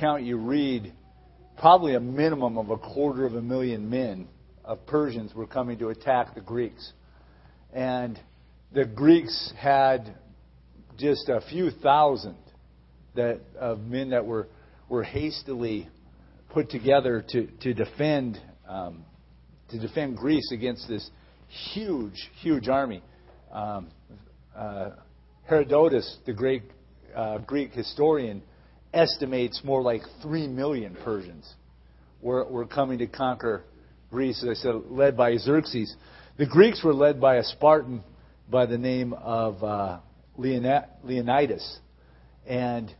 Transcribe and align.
account 0.00 0.22
you 0.22 0.38
read, 0.38 0.94
probably 1.58 1.94
a 1.94 2.00
minimum 2.00 2.56
of 2.56 2.70
a 2.70 2.78
quarter 2.78 3.26
of 3.26 3.34
a 3.34 3.42
million 3.42 3.90
men 3.90 4.26
of 4.64 4.86
Persians 4.86 5.34
were 5.34 5.46
coming 5.46 5.78
to 5.78 5.88
attack 5.90 6.34
the 6.34 6.40
Greeks. 6.40 6.94
And 7.74 8.18
the 8.72 8.86
Greeks 8.86 9.52
had 9.58 10.16
just 10.96 11.28
a 11.28 11.42
few 11.50 11.70
thousand 11.70 12.38
that, 13.14 13.40
of 13.58 13.80
men 13.80 14.08
that 14.08 14.24
were, 14.24 14.48
were 14.88 15.02
hastily 15.02 15.86
put 16.48 16.70
together 16.70 17.22
to, 17.32 17.46
to 17.60 17.74
defend 17.74 18.40
um, 18.66 19.04
to 19.68 19.78
defend 19.78 20.16
Greece 20.16 20.50
against 20.50 20.88
this 20.88 21.10
huge, 21.74 22.30
huge 22.40 22.68
army. 22.68 23.02
Um, 23.52 23.88
uh, 24.56 24.90
Herodotus, 25.44 26.18
the 26.24 26.32
great 26.32 26.62
uh, 27.14 27.38
Greek 27.38 27.72
historian, 27.72 28.42
estimates 28.92 29.60
more 29.64 29.82
like 29.82 30.02
three 30.22 30.46
million 30.46 30.96
Persians 31.04 31.54
were, 32.20 32.44
were 32.44 32.66
coming 32.66 32.98
to 32.98 33.06
conquer 33.06 33.64
Greece. 34.10 34.42
As 34.42 34.58
I 34.58 34.60
said, 34.60 34.74
led 34.88 35.16
by 35.16 35.36
Xerxes. 35.36 35.94
The 36.38 36.46
Greeks 36.46 36.82
were 36.82 36.94
led 36.94 37.20
by 37.20 37.36
a 37.36 37.44
Spartan 37.44 38.02
by 38.50 38.66
the 38.66 38.78
name 38.78 39.12
of 39.12 39.62
uh, 39.62 40.00
Leonidas, 40.36 41.78
and 42.46 42.92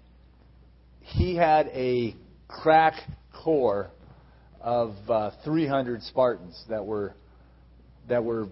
he 1.00 1.34
had 1.34 1.66
a 1.68 2.14
crack 2.46 2.94
corps 3.32 3.90
of 4.60 4.94
uh, 5.08 5.30
300 5.44 6.02
Spartans 6.02 6.62
that 6.68 6.84
were 6.84 7.14
that 8.08 8.22
were 8.22 8.44
you 8.44 8.50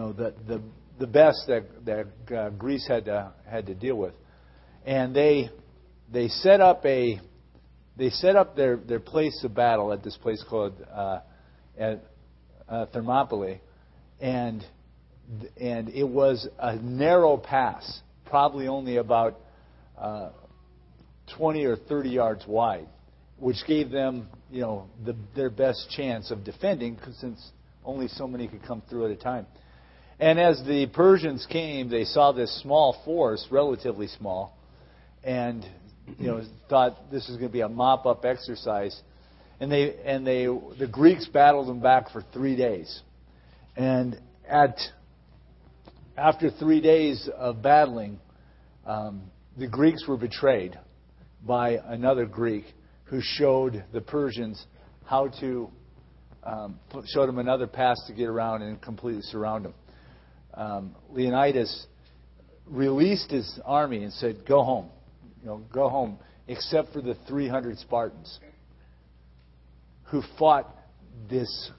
know 0.00 0.12
the 0.12 0.34
the, 0.46 0.60
the 0.98 1.06
best 1.06 1.44
that 1.46 1.64
that 1.84 2.36
uh, 2.36 2.50
Greece 2.50 2.86
had 2.86 3.06
to 3.06 3.32
had 3.48 3.66
to 3.66 3.74
deal 3.74 3.96
with, 3.96 4.14
and 4.84 5.14
they 5.14 5.48
they 6.12 6.28
set 6.28 6.60
up 6.60 6.84
a 6.84 7.20
they 7.96 8.10
set 8.10 8.36
up 8.36 8.56
their 8.56 8.76
their 8.76 9.00
place 9.00 9.42
of 9.44 9.54
battle 9.54 9.92
at 9.92 10.02
this 10.02 10.16
place 10.16 10.44
called 10.48 10.74
uh, 10.92 11.20
at 11.78 12.04
uh, 12.68 12.86
Thermopylae, 12.86 13.60
and 14.20 14.64
and 15.60 15.88
it 15.90 16.08
was 16.08 16.48
a 16.58 16.76
narrow 16.76 17.36
pass, 17.36 18.00
probably 18.26 18.68
only 18.68 18.96
about 18.96 19.40
uh, 19.98 20.30
20 21.36 21.64
or 21.64 21.76
30 21.76 22.10
yards 22.10 22.44
wide, 22.46 22.88
which 23.38 23.56
gave 23.66 23.90
them, 23.90 24.28
you 24.50 24.60
know, 24.60 24.86
the, 25.04 25.16
their 25.34 25.50
best 25.50 25.88
chance 25.90 26.30
of 26.30 26.44
defending, 26.44 26.98
since 27.18 27.52
only 27.84 28.08
so 28.08 28.26
many 28.26 28.48
could 28.48 28.62
come 28.62 28.82
through 28.88 29.06
at 29.06 29.10
a 29.10 29.16
time. 29.16 29.46
And 30.20 30.38
as 30.38 30.62
the 30.66 30.86
Persians 30.92 31.46
came, 31.50 31.88
they 31.88 32.04
saw 32.04 32.32
this 32.32 32.60
small 32.62 33.00
force, 33.04 33.46
relatively 33.50 34.06
small, 34.06 34.56
and 35.22 35.66
you 36.18 36.26
know 36.26 36.42
thought 36.68 37.10
this 37.10 37.28
was 37.28 37.36
going 37.36 37.48
to 37.48 37.52
be 37.52 37.60
a 37.60 37.68
mop-up 37.68 38.24
exercise. 38.24 39.00
And 39.60 39.70
they 39.70 39.96
and 40.04 40.26
they 40.26 40.46
the 40.78 40.88
Greeks 40.90 41.26
battled 41.26 41.68
them 41.68 41.80
back 41.80 42.10
for 42.10 42.24
three 42.32 42.56
days, 42.56 43.02
and 43.76 44.20
at 44.48 44.76
after 46.16 46.50
three 46.50 46.80
days 46.80 47.28
of 47.36 47.62
battling, 47.62 48.18
um, 48.86 49.22
the 49.56 49.68
Greeks 49.68 50.06
were 50.06 50.16
betrayed 50.16 50.78
by 51.46 51.78
another 51.86 52.26
Greek 52.26 52.64
who 53.04 53.20
showed 53.22 53.84
the 53.92 54.00
Persians 54.00 54.66
how 55.04 55.28
to 55.40 55.70
um, 56.42 56.78
showed 57.06 57.26
them 57.26 57.38
another 57.38 57.66
pass 57.66 57.96
to 58.06 58.12
get 58.12 58.28
around 58.28 58.62
and 58.62 58.80
completely 58.82 59.22
surround 59.22 59.64
them. 59.64 59.74
Um, 60.52 60.94
Leonidas 61.10 61.86
released 62.66 63.30
his 63.30 63.60
army 63.64 64.02
and 64.02 64.12
said, 64.12 64.44
"Go 64.46 64.62
home, 64.62 64.90
you 65.44 65.50
know, 65.50 65.62
go 65.72 65.88
home," 65.88 66.18
except 66.48 66.92
for 66.92 67.02
the 67.02 67.14
300 67.28 67.78
Spartans 67.78 68.40
who 70.04 70.22
fought 70.38 70.74
this 71.28 71.70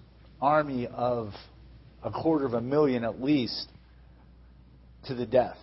army 0.41 0.87
of 0.87 1.33
a 2.03 2.11
quarter 2.11 2.45
of 2.45 2.53
a 2.53 2.61
million 2.61 3.03
at 3.03 3.21
least 3.21 3.67
to 5.07 5.15
the 5.15 5.25
death 5.25 5.57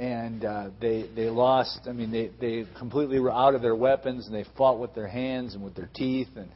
and 0.00 0.46
uh, 0.46 0.70
they 0.80 1.08
they 1.14 1.28
lost. 1.28 1.80
I 1.86 1.92
mean, 1.92 2.10
they 2.10 2.30
they 2.40 2.66
completely 2.78 3.20
were 3.20 3.30
out 3.30 3.54
of 3.54 3.60
their 3.60 3.76
weapons, 3.76 4.26
and 4.26 4.34
they 4.34 4.46
fought 4.56 4.78
with 4.80 4.94
their 4.94 5.06
hands 5.06 5.54
and 5.54 5.62
with 5.62 5.76
their 5.76 5.90
teeth, 5.94 6.28
and 6.36 6.48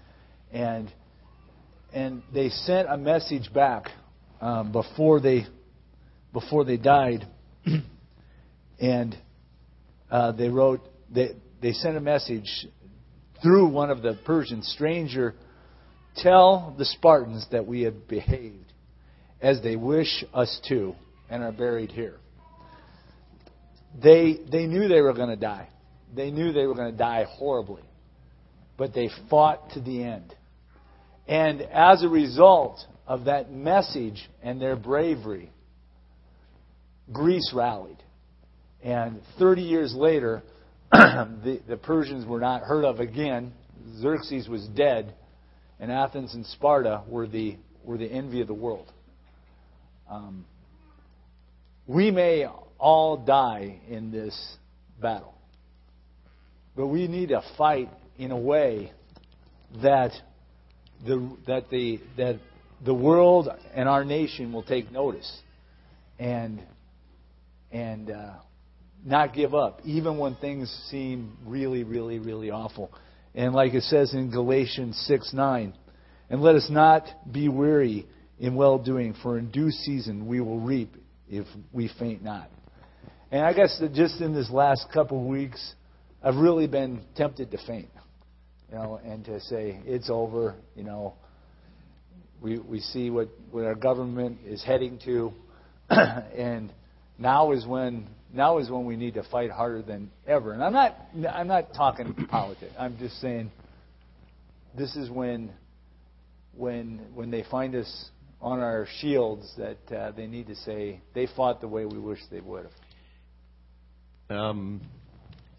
and 0.51 0.91
and 1.93 2.23
they 2.33 2.49
sent 2.49 2.89
a 2.91 2.97
message 2.97 3.53
back 3.53 3.91
um, 4.41 4.73
before 4.73 5.21
they 5.21 5.47
before 6.33 6.65
they 6.65 6.79
died, 6.79 7.29
and 8.81 9.15
uh, 10.11 10.33
they 10.33 10.49
wrote 10.49 10.81
they 11.13 11.37
they 11.61 11.73
sent 11.73 11.97
a 11.97 12.01
message 12.01 12.67
through 13.43 13.69
one 13.69 13.91
of 13.91 14.03
the 14.03 14.19
Persians, 14.25 14.67
stranger, 14.69 15.35
tell 16.17 16.75
the 16.79 16.85
Spartans 16.85 17.47
that 17.53 17.67
we 17.67 17.83
have 17.83 18.09
behaved 18.09 18.73
as 19.41 19.61
they 19.63 19.77
wish 19.77 20.25
us 20.33 20.61
to 20.69 20.95
and 21.29 21.43
are 21.43 21.53
buried 21.53 21.93
here. 21.93 22.17
They, 24.03 24.39
they 24.51 24.67
knew 24.67 24.89
they 24.89 25.03
were 25.03 25.13
going 25.13 25.29
to 25.29 25.37
die. 25.37 25.69
They 26.15 26.31
knew 26.31 26.53
they 26.53 26.67
were 26.67 26.75
going 26.75 26.91
to 26.91 26.99
die 26.99 27.27
horribly. 27.29 27.83
But 28.77 28.95
they 28.95 29.11
fought 29.29 29.71
to 29.71 29.81
the 29.81 30.03
end. 30.03 30.35
And 31.29 31.63
as 31.63 32.03
a 32.03 32.09
result 32.09 32.81
of 33.07 33.27
that 33.27 33.53
message 33.53 34.29
and 34.43 34.61
their 34.61 34.77
bravery, 34.77 35.53
Greece 37.13 37.53
rallied. 37.55 38.03
And 38.85 39.23
30 39.39 39.63
years 39.63 39.95
later, 39.95 40.43
the, 40.93 41.61
the 41.67 41.79
Persians 41.79 42.27
were 42.27 42.39
not 42.39 42.63
heard 42.63 42.85
of 42.85 43.01
again. 43.01 43.53
Xerxes 43.99 44.47
was 44.47 44.69
dead, 44.69 45.15
and 45.81 45.91
Athens 45.91 46.35
and 46.35 46.45
Sparta 46.45 47.03
were 47.09 47.27
the, 47.27 47.57
were 47.83 47.97
the 47.97 48.07
envy 48.07 48.43
of 48.43 48.47
the 48.47 48.55
world. 48.55 48.93
Um, 50.09 50.45
we 51.87 52.11
may 52.11 52.47
all 52.79 53.17
die 53.17 53.81
in 53.89 54.11
this 54.11 54.57
battle. 55.01 55.35
But 56.77 56.89
we 56.89 57.09
need 57.09 57.31
to 57.31 57.43
fight 57.57 57.89
in 58.19 58.33
a 58.33 58.39
way 58.39 58.93
that 59.83 60.13
the, 61.07 61.37
that 61.47 61.71
the, 61.71 62.01
that 62.19 62.39
the 62.85 62.95
world 62.95 63.49
and 63.75 63.89
our 63.89 64.05
nation 64.05 64.53
will 64.53 64.63
take 64.63 64.93
notice 64.93 65.41
and, 66.19 66.63
and 67.73 68.11
uh, 68.11 68.35
not 69.05 69.35
give 69.35 69.55
up, 69.55 69.81
even 69.85 70.19
when 70.19 70.35
things 70.37 70.71
seem 70.91 71.37
really, 71.45 71.85
really, 71.85 72.19
really 72.19 72.51
awful. 72.51 72.91
And 73.35 73.55
like 73.55 73.75
it 73.75 73.83
says 73.83 74.15
in 74.15 74.31
Galatians 74.31 74.97
6 75.07 75.33
9, 75.35 75.75
and 76.31 76.43
let 76.43 76.55
us 76.55 76.69
not 76.71 77.07
be 77.31 77.49
weary 77.49 78.07
in 78.39 78.55
well 78.55 78.79
doing, 78.79 79.15
for 79.23 79.39
in 79.39 79.51
due 79.51 79.71
season 79.71 80.27
we 80.27 80.41
will 80.41 80.61
reap 80.61 80.95
if 81.29 81.47
we 81.73 81.91
faint 81.99 82.23
not. 82.23 82.51
And 83.31 83.45
I 83.45 83.53
guess 83.53 83.79
that 83.81 83.93
just 83.93 84.21
in 84.21 84.33
this 84.33 84.51
last 84.51 84.87
couple 84.93 85.21
of 85.21 85.27
weeks, 85.27 85.75
I've 86.23 86.37
really 86.37 86.67
been 86.67 87.03
tempted 87.17 87.51
to 87.51 87.59
faint, 87.67 87.89
you 88.71 88.79
know, 88.79 89.01
and 89.05 89.25
to 89.27 89.41
say 89.41 89.81
it's 89.85 90.09
over. 90.09 90.55
You 90.75 90.85
know, 90.85 91.15
we 92.41 92.59
we 92.59 92.81
see 92.81 93.11
what 93.11 93.29
what 93.51 93.65
our 93.65 93.75
government 93.75 94.39
is 94.47 94.63
heading 94.63 94.99
to, 95.05 95.33
and 95.91 96.73
now 97.19 97.53
is 97.53 97.67
when 97.67 98.07
now 98.35 98.59
is 98.59 98.71
when 98.71 98.85
we 98.85 98.97
need 98.97 99.15
to 99.15 99.23
fight 99.25 99.51
harder 99.51 99.83
than 99.83 100.11
ever. 100.27 100.53
And 100.53 100.63
I'm 100.63 100.73
not 100.73 100.97
I'm 101.33 101.47
not 101.47 101.75
talking 101.75 102.15
politics. 102.31 102.73
I'm 102.79 102.99
just 102.99 103.21
saying 103.21 103.51
this 104.77 104.97
is 104.97 105.11
when 105.11 105.53
when 106.57 107.01
when 107.15 107.31
they 107.31 107.45
find 107.51 107.75
us 107.75 108.11
on 108.41 108.61
our 108.61 108.87
shields 109.01 109.53
that 109.57 109.97
uh, 109.97 110.11
they 110.13 110.27
need 110.27 110.49
to 110.49 110.57
say 110.57 111.01
they 111.15 111.27
fought 111.35 111.61
the 111.61 111.69
way 111.69 111.87
we 111.87 111.99
wish 111.99 112.19
they 112.31 112.41
would 112.41 112.67
have. 114.29 114.37
Um, 114.39 114.81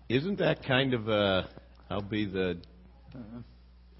isn't 0.10 0.40
that 0.40 0.64
kind 0.64 0.94
of 0.94 1.08
a? 1.08 1.50
I'll 1.90 2.02
be 2.02 2.26
the 2.26 2.58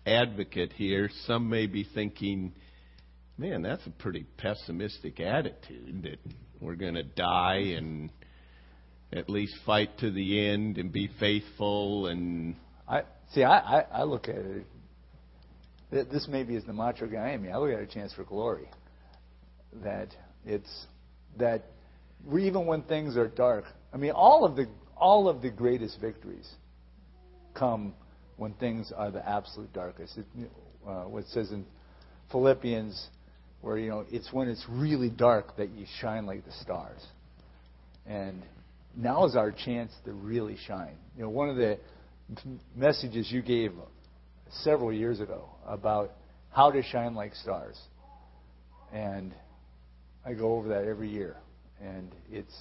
advocate 0.06 0.74
here. 0.74 1.10
Some 1.26 1.50
may 1.50 1.68
be 1.68 1.88
thinking, 1.96 2.54
man, 3.38 3.62
that's 3.62 3.86
a 3.88 3.92
pretty 3.92 4.26
pessimistic 4.38 5.20
attitude 5.20 6.04
that 6.04 6.20
we're 6.62 6.76
going 6.76 6.96
to 6.96 7.04
die 7.04 7.74
and 7.78 8.10
at 9.14 9.30
least 9.30 9.56
fight 9.66 9.98
to 10.00 10.12
the 10.12 10.48
end 10.48 10.78
and 10.78 10.92
be 10.92 11.10
faithful 11.20 12.08
and. 12.08 12.56
I 12.88 13.04
see. 13.34 13.44
I, 13.44 13.80
I, 13.80 13.82
I 13.92 14.04
look 14.04 14.28
at 14.28 14.36
it. 14.36 14.66
This 15.92 16.28
maybe 16.30 16.56
is 16.56 16.64
the 16.66 16.74
macho 16.74 17.08
guy 17.08 17.32
in 17.32 17.42
me. 17.42 17.50
I 17.50 17.58
look 17.58 17.72
at 17.72 17.80
a 17.80 17.88
chance 17.88 18.14
for 18.14 18.24
glory. 18.24 18.70
That 19.84 20.10
it's 20.46 20.88
that 21.38 21.66
even 22.28 22.66
when 22.66 22.84
things 22.84 23.18
are 23.18 23.28
dark, 23.28 23.66
I 23.94 23.98
mean, 23.98 24.12
all 24.12 24.46
of 24.46 24.56
the 24.56 24.68
all 24.98 25.28
of 25.28 25.42
the 25.42 25.50
greatest 25.50 26.00
victories 26.00 26.50
come 27.54 27.94
when 28.38 28.54
things 28.54 28.92
are 28.96 29.12
the 29.12 29.28
absolute 29.28 29.72
darkest. 29.74 30.18
It, 30.18 30.26
uh, 30.88 31.04
what 31.04 31.24
it 31.24 31.30
says 31.30 31.52
in 31.52 31.66
Philippians, 32.32 33.08
where 33.62 33.78
you 33.78 33.90
know 33.90 34.06
it's 34.12 34.32
when 34.34 34.48
it's 34.48 34.66
really 34.70 35.10
dark 35.10 35.56
that 35.58 35.70
you 35.70 35.86
shine 36.00 36.26
like 36.26 36.46
the 36.46 36.52
stars, 36.52 37.06
and 38.06 38.42
now 38.96 39.26
is 39.26 39.36
our 39.36 39.52
chance 39.52 39.92
to 40.06 40.14
really 40.14 40.58
shine. 40.68 40.96
You 41.16 41.24
know, 41.24 41.30
one 41.30 41.50
of 41.50 41.56
the 41.56 41.80
messages 42.76 43.32
you 43.32 43.42
gave 43.42 43.74
several 44.64 44.92
years 44.92 45.20
ago 45.20 45.50
about 45.66 46.12
how 46.52 46.72
to 46.72 46.82
shine 46.82 47.16
like 47.16 47.36
stars. 47.36 47.80
And 48.94 49.34
I 50.26 50.34
go 50.34 50.56
over 50.56 50.70
that 50.70 50.86
every 50.86 51.10
year. 51.10 51.36
And 51.82 52.12
it's 52.32 52.56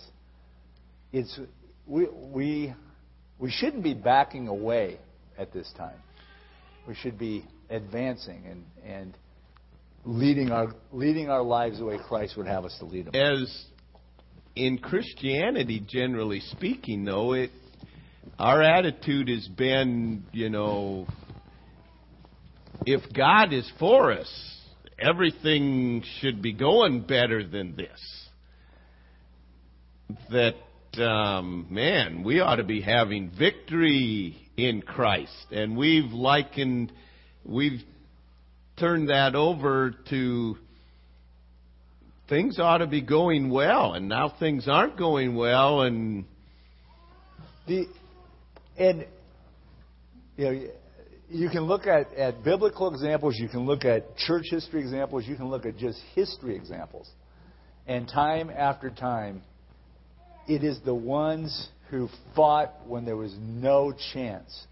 it's 1.12 1.38
we 1.86 2.08
we 2.12 2.74
we 3.38 3.50
shouldn't 3.50 3.84
be 3.84 3.94
backing 3.94 4.48
away 4.48 4.98
at 5.38 5.52
this 5.52 5.72
time. 5.76 5.98
We 6.88 6.94
should 6.94 7.18
be 7.18 7.44
advancing 7.70 8.44
and 8.50 8.64
and 8.84 9.18
leading 10.04 10.50
our 10.50 10.74
leading 10.92 11.30
our 11.30 11.42
lives 11.42 11.78
the 11.78 11.84
way 11.84 11.98
Christ 11.98 12.36
would 12.36 12.46
have 12.46 12.64
us 12.64 12.76
to 12.80 12.84
lead 12.84 13.06
them. 13.06 13.14
As 13.14 13.66
in 14.56 14.78
Christianity, 14.78 15.84
generally 15.86 16.40
speaking, 16.40 17.04
though, 17.04 17.32
it 17.32 17.50
our 18.38 18.62
attitude 18.62 19.28
has 19.28 19.46
been, 19.48 20.24
you 20.32 20.50
know, 20.50 21.06
if 22.84 23.00
God 23.12 23.52
is 23.52 23.70
for 23.78 24.12
us, 24.12 24.60
everything 24.98 26.02
should 26.20 26.42
be 26.42 26.52
going 26.52 27.02
better 27.02 27.46
than 27.46 27.76
this. 27.76 28.28
That, 30.30 31.02
um, 31.02 31.66
man, 31.70 32.24
we 32.24 32.40
ought 32.40 32.56
to 32.56 32.64
be 32.64 32.80
having 32.80 33.30
victory 33.30 34.36
in 34.56 34.82
Christ. 34.82 35.46
And 35.50 35.76
we've 35.76 36.12
likened, 36.12 36.92
we've 37.44 37.82
turned 38.78 39.10
that 39.10 39.34
over 39.34 39.94
to 40.10 40.56
things 42.28 42.58
ought 42.58 42.78
to 42.78 42.86
be 42.86 43.00
going 43.00 43.50
well, 43.50 43.94
and 43.94 44.08
now 44.08 44.34
things 44.38 44.66
aren't 44.68 44.96
going 44.96 45.34
well, 45.34 45.82
and 45.82 46.24
the 47.66 47.86
and 48.78 49.06
you 50.36 50.44
know 50.44 50.66
you 51.30 51.48
can 51.48 51.62
look 51.62 51.86
at, 51.86 52.12
at 52.14 52.44
biblical 52.44 52.92
examples, 52.92 53.36
you 53.38 53.48
can 53.48 53.60
look 53.66 53.84
at 53.84 54.16
church 54.16 54.44
history 54.50 54.80
examples, 54.80 55.24
you 55.26 55.36
can 55.36 55.48
look 55.48 55.66
at 55.66 55.76
just 55.76 55.98
history 56.14 56.54
examples. 56.54 57.10
And 57.86 58.06
time 58.08 58.50
after 58.50 58.90
time, 58.90 59.42
it 60.46 60.62
is 60.62 60.78
the 60.84 60.94
ones 60.94 61.68
who 61.90 62.08
fought 62.36 62.72
when 62.86 63.04
there 63.04 63.16
was 63.16 63.34
no 63.40 63.92
chance 64.12 64.66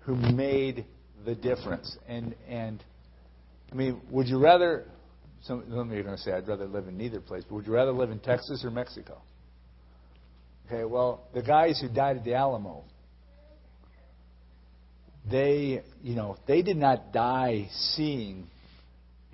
who 0.00 0.16
made 0.16 0.84
the 1.24 1.34
difference. 1.34 1.96
And 2.08 2.34
and 2.48 2.82
I 3.70 3.74
mean, 3.74 4.00
would 4.10 4.28
you 4.28 4.38
rather 4.38 4.84
some, 5.42 5.60
of 5.60 5.90
you 5.90 6.00
are 6.00 6.02
going 6.02 6.16
to 6.16 6.22
say, 6.22 6.32
I'd 6.32 6.46
rather 6.46 6.66
live 6.66 6.88
in 6.88 6.96
neither 6.96 7.20
place, 7.20 7.42
but 7.48 7.54
would 7.56 7.66
you 7.66 7.72
rather 7.72 7.92
live 7.92 8.10
in 8.10 8.20
Texas 8.20 8.64
or 8.64 8.70
Mexico? 8.70 9.20
Okay, 10.66 10.84
well, 10.84 11.24
the 11.34 11.42
guys 11.42 11.80
who 11.80 11.88
died 11.88 12.16
at 12.16 12.24
the 12.24 12.34
Alamo, 12.34 12.84
they, 15.30 15.82
you 16.02 16.14
know, 16.14 16.36
they 16.46 16.62
did 16.62 16.76
not 16.76 17.12
die 17.12 17.68
seeing 17.94 18.46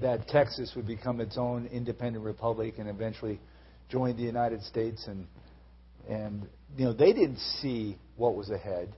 that 0.00 0.28
Texas 0.28 0.72
would 0.76 0.86
become 0.86 1.20
its 1.20 1.36
own 1.36 1.66
independent 1.66 2.24
republic 2.24 2.74
and 2.78 2.88
eventually 2.88 3.40
join 3.88 4.16
the 4.16 4.22
United 4.22 4.62
States 4.62 5.06
and 5.06 5.26
and 6.08 6.46
you 6.76 6.84
know 6.84 6.92
they 6.92 7.12
didn't 7.12 7.38
see 7.60 7.98
what 8.16 8.34
was 8.34 8.50
ahead. 8.50 8.94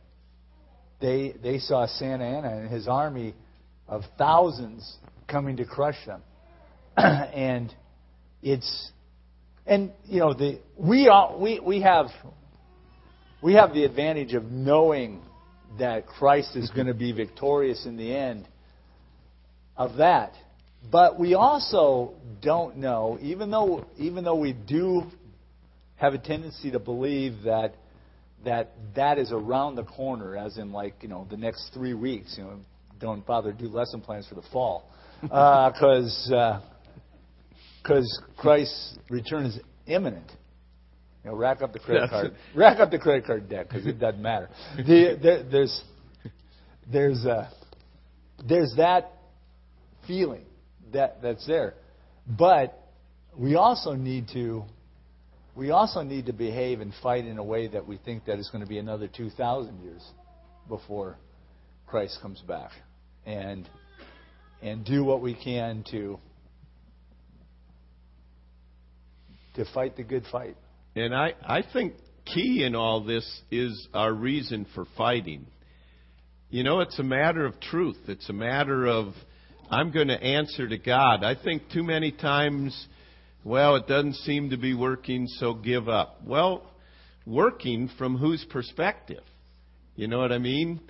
They 1.01 1.35
they 1.43 1.59
saw 1.59 1.87
Santa 1.87 2.25
Anna 2.25 2.59
and 2.59 2.71
his 2.71 2.87
army 2.87 3.35
of 3.89 4.03
thousands 4.19 4.97
coming 5.27 5.57
to 5.57 5.65
crush 5.65 5.97
them. 6.07 6.23
and 6.97 7.75
it's 8.43 8.91
and 9.67 9.93
you 10.07 10.21
know 10.21 10.35
the 10.35 10.61
we 10.77 11.09
all 11.09 11.41
we 11.41 11.61
we 11.61 11.83
have 11.83 12.07
we 13.43 13.55
have 13.55 13.73
the 13.73 13.85
advantage 13.85 14.35
of 14.35 14.45
knowing 14.45 15.23
that 15.79 16.07
Christ 16.07 16.57
is 16.57 16.71
going 16.71 16.89
to 16.89 16.95
be 16.95 17.13
victorious 17.13 17.87
in 17.87 17.97
the 17.97 18.15
end 18.15 18.47
of 19.77 19.97
that. 19.97 20.35
But 20.91 21.19
we 21.19 21.35
also 21.35 22.15
don't 22.43 22.79
know, 22.79 23.19
even 23.21 23.51
though 23.51 23.87
even 23.99 24.25
though 24.25 24.37
we 24.37 24.53
do 24.53 25.03
have 25.97 26.15
a 26.15 26.19
tendency 26.19 26.71
to 26.71 26.79
believe 26.79 27.43
that 27.45 27.75
that 28.45 28.73
that 28.97 29.19
is 29.19 29.31
around 29.33 29.77
the 29.77 29.85
corner, 29.85 30.37
as 30.37 30.57
in 30.57 30.73
like 30.73 30.95
you 31.03 31.09
know 31.09 31.27
the 31.31 31.37
next 31.37 31.71
three 31.75 31.95
weeks. 31.95 32.35
You 32.39 32.45
know, 32.45 32.61
don't 32.99 33.25
bother 33.27 33.53
to 33.53 33.59
do 33.59 33.69
lesson 33.69 34.01
plans 34.01 34.27
for 34.27 34.35
the 34.35 34.45
fall 34.53 34.85
because 35.23 36.31
uh, 36.35 36.61
because 37.83 38.23
Christ's 38.37 38.99
return 39.09 39.47
is 39.47 39.59
imminent. 39.87 40.31
You 41.25 41.31
know, 41.31 41.37
rack 41.37 41.61
up 41.63 41.73
the 41.73 41.79
credit 41.79 42.03
That's 42.03 42.11
card, 42.11 42.27
it. 42.27 42.33
rack 42.59 42.81
up 42.81 42.91
the 42.91 42.99
credit 42.99 43.27
card 43.27 43.49
debt 43.49 43.69
because 43.69 43.87
it 43.87 43.99
doesn't 43.99 44.23
matter. 44.23 44.49
The, 44.77 45.19
there, 45.23 45.43
there's 45.43 45.83
there's 46.91 47.27
uh, 47.27 47.51
there's 48.47 48.75
that 48.77 49.13
feeling 50.07 50.45
that 50.93 51.21
that's 51.23 51.47
there, 51.47 51.75
but 52.27 52.77
we 53.37 53.55
also 53.55 53.93
need 53.93 54.29
to 54.33 54.65
we 55.55 55.71
also 55.71 56.03
need 56.03 56.27
to 56.27 56.33
behave 56.33 56.81
and 56.81 56.93
fight 57.03 57.27
in 57.27 57.39
a 57.39 57.45
way 57.45 57.69
that 57.69 57.87
we 57.87 57.99
think 57.99 58.25
that 58.25 58.39
it's 58.39 58.51
going 58.51 58.63
to 58.63 58.69
be 58.69 58.79
another 58.79 59.09
2,000 59.09 59.83
years 59.83 60.03
before 60.69 61.17
Christ 61.87 62.19
comes 62.23 62.41
back, 62.41 62.71
and 63.27 63.69
and 64.63 64.85
do 64.85 65.05
what 65.05 65.21
we 65.21 65.35
can 65.35 65.85
to 65.91 66.19
to 69.65 69.73
fight 69.73 69.97
the 69.97 70.03
good 70.03 70.25
fight. 70.31 70.57
And 70.97 71.15
I, 71.15 71.35
I 71.43 71.63
think 71.73 71.95
key 72.25 72.65
in 72.65 72.75
all 72.75 73.05
this 73.05 73.25
is 73.51 73.89
our 73.95 74.13
reason 74.13 74.67
for 74.75 74.87
fighting. 74.97 75.47
You 76.49 76.65
know, 76.65 76.81
it's 76.81 76.99
a 76.99 77.05
matter 77.05 77.47
of 77.47 77.61
truth. 77.61 77.99
It's 78.09 78.29
a 78.29 78.33
matter 78.33 78.87
of, 78.87 79.15
I'm 79.71 79.93
going 79.93 80.09
to 80.09 80.21
answer 80.21 80.69
to 80.69 80.79
God. 80.79 81.23
I 81.23 81.37
think 81.41 81.71
too 81.71 81.85
many 81.85 82.11
times, 82.11 82.89
well, 83.45 83.77
it 83.77 83.87
doesn't 83.87 84.17
seem 84.17 84.51
to 84.51 84.57
be 84.57 84.75
working, 84.75 85.27
so 85.27 85.55
give 85.55 85.89
up. 85.89 86.21
Well, 86.27 86.69
working 87.27 87.89
from 87.99 88.17
whose 88.17 88.45
perspective? 88.51 89.23
You 89.95 90.09
know 90.09 90.19
what 90.19 90.33
I 90.33 90.39
mean? 90.39 90.81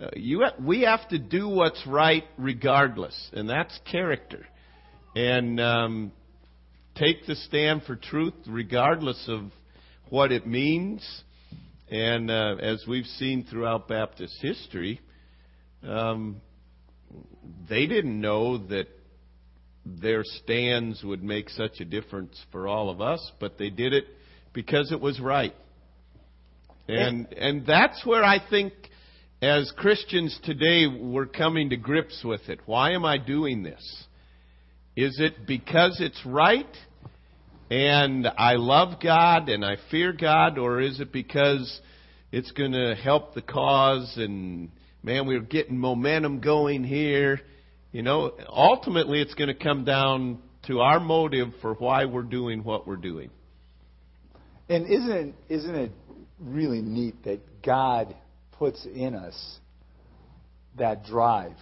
Uh, 0.00 0.08
you, 0.16 0.42
we 0.64 0.82
have 0.82 1.06
to 1.10 1.18
do 1.18 1.48
what's 1.48 1.86
right 1.86 2.24
regardless, 2.38 3.30
and 3.32 3.48
that's 3.48 3.78
character. 3.90 4.46
And 5.14 5.60
um, 5.60 6.12
take 7.00 7.26
the 7.26 7.34
stand 7.34 7.82
for 7.84 7.96
truth 7.96 8.34
regardless 8.46 9.24
of 9.26 9.44
what 10.10 10.32
it 10.32 10.46
means. 10.46 11.22
And 11.90 12.30
uh, 12.30 12.56
as 12.60 12.84
we've 12.86 13.06
seen 13.06 13.46
throughout 13.50 13.88
Baptist 13.88 14.36
history, 14.40 15.00
um, 15.82 16.40
they 17.68 17.86
didn't 17.86 18.20
know 18.20 18.58
that 18.68 18.86
their 19.84 20.22
stands 20.24 21.02
would 21.02 21.22
make 21.22 21.48
such 21.48 21.80
a 21.80 21.84
difference 21.84 22.38
for 22.52 22.68
all 22.68 22.90
of 22.90 23.00
us, 23.00 23.32
but 23.40 23.58
they 23.58 23.70
did 23.70 23.92
it 23.92 24.04
because 24.52 24.92
it 24.92 25.00
was 25.00 25.18
right. 25.18 25.54
And 26.86 27.32
and 27.34 27.66
that's 27.66 28.04
where 28.04 28.24
I 28.24 28.38
think 28.50 28.72
as 29.40 29.72
Christians 29.76 30.38
today 30.42 30.86
we're 30.86 31.26
coming 31.26 31.70
to 31.70 31.76
grips 31.76 32.22
with 32.24 32.48
it. 32.48 32.60
Why 32.66 32.92
am 32.92 33.04
I 33.04 33.16
doing 33.16 33.62
this? 33.62 34.04
Is 34.96 35.18
it 35.20 35.46
because 35.46 35.98
it's 36.00 36.20
right? 36.26 36.66
And 37.70 38.26
I 38.26 38.54
love 38.54 39.00
God 39.00 39.48
and 39.48 39.64
I 39.64 39.76
fear 39.90 40.12
God, 40.12 40.58
or 40.58 40.80
is 40.80 40.98
it 41.00 41.12
because 41.12 41.80
it's 42.32 42.50
going 42.50 42.72
to 42.72 42.96
help 42.96 43.34
the 43.34 43.42
cause 43.42 44.14
and 44.16 44.70
man, 45.02 45.26
we're 45.26 45.40
getting 45.40 45.78
momentum 45.78 46.40
going 46.40 46.82
here? 46.82 47.40
You 47.92 48.02
know, 48.02 48.32
ultimately 48.48 49.20
it's 49.20 49.34
going 49.34 49.48
to 49.48 49.54
come 49.54 49.84
down 49.84 50.40
to 50.66 50.80
our 50.80 50.98
motive 51.00 51.48
for 51.62 51.74
why 51.74 52.06
we're 52.06 52.22
doing 52.22 52.64
what 52.64 52.86
we're 52.86 52.96
doing. 52.96 53.30
And 54.68 54.86
isn't 54.86 55.10
it, 55.10 55.34
isn't 55.48 55.74
it 55.74 55.92
really 56.40 56.80
neat 56.80 57.22
that 57.24 57.62
God 57.62 58.14
puts 58.52 58.84
in 58.84 59.14
us 59.14 59.58
that 60.76 61.04
drive? 61.04 61.56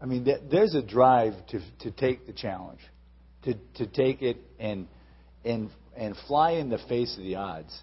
I 0.00 0.06
mean, 0.06 0.26
there's 0.48 0.74
a 0.76 0.82
drive 0.82 1.34
to 1.48 1.60
to 1.80 1.90
take 1.90 2.26
the 2.26 2.32
challenge, 2.32 2.80
to 3.42 3.54
to 3.74 3.86
take 3.86 4.22
it 4.22 4.36
and 4.60 4.86
and 5.48 5.70
and 5.96 6.14
fly 6.26 6.52
in 6.52 6.68
the 6.68 6.78
face 6.88 7.16
of 7.16 7.24
the 7.24 7.34
odds. 7.34 7.76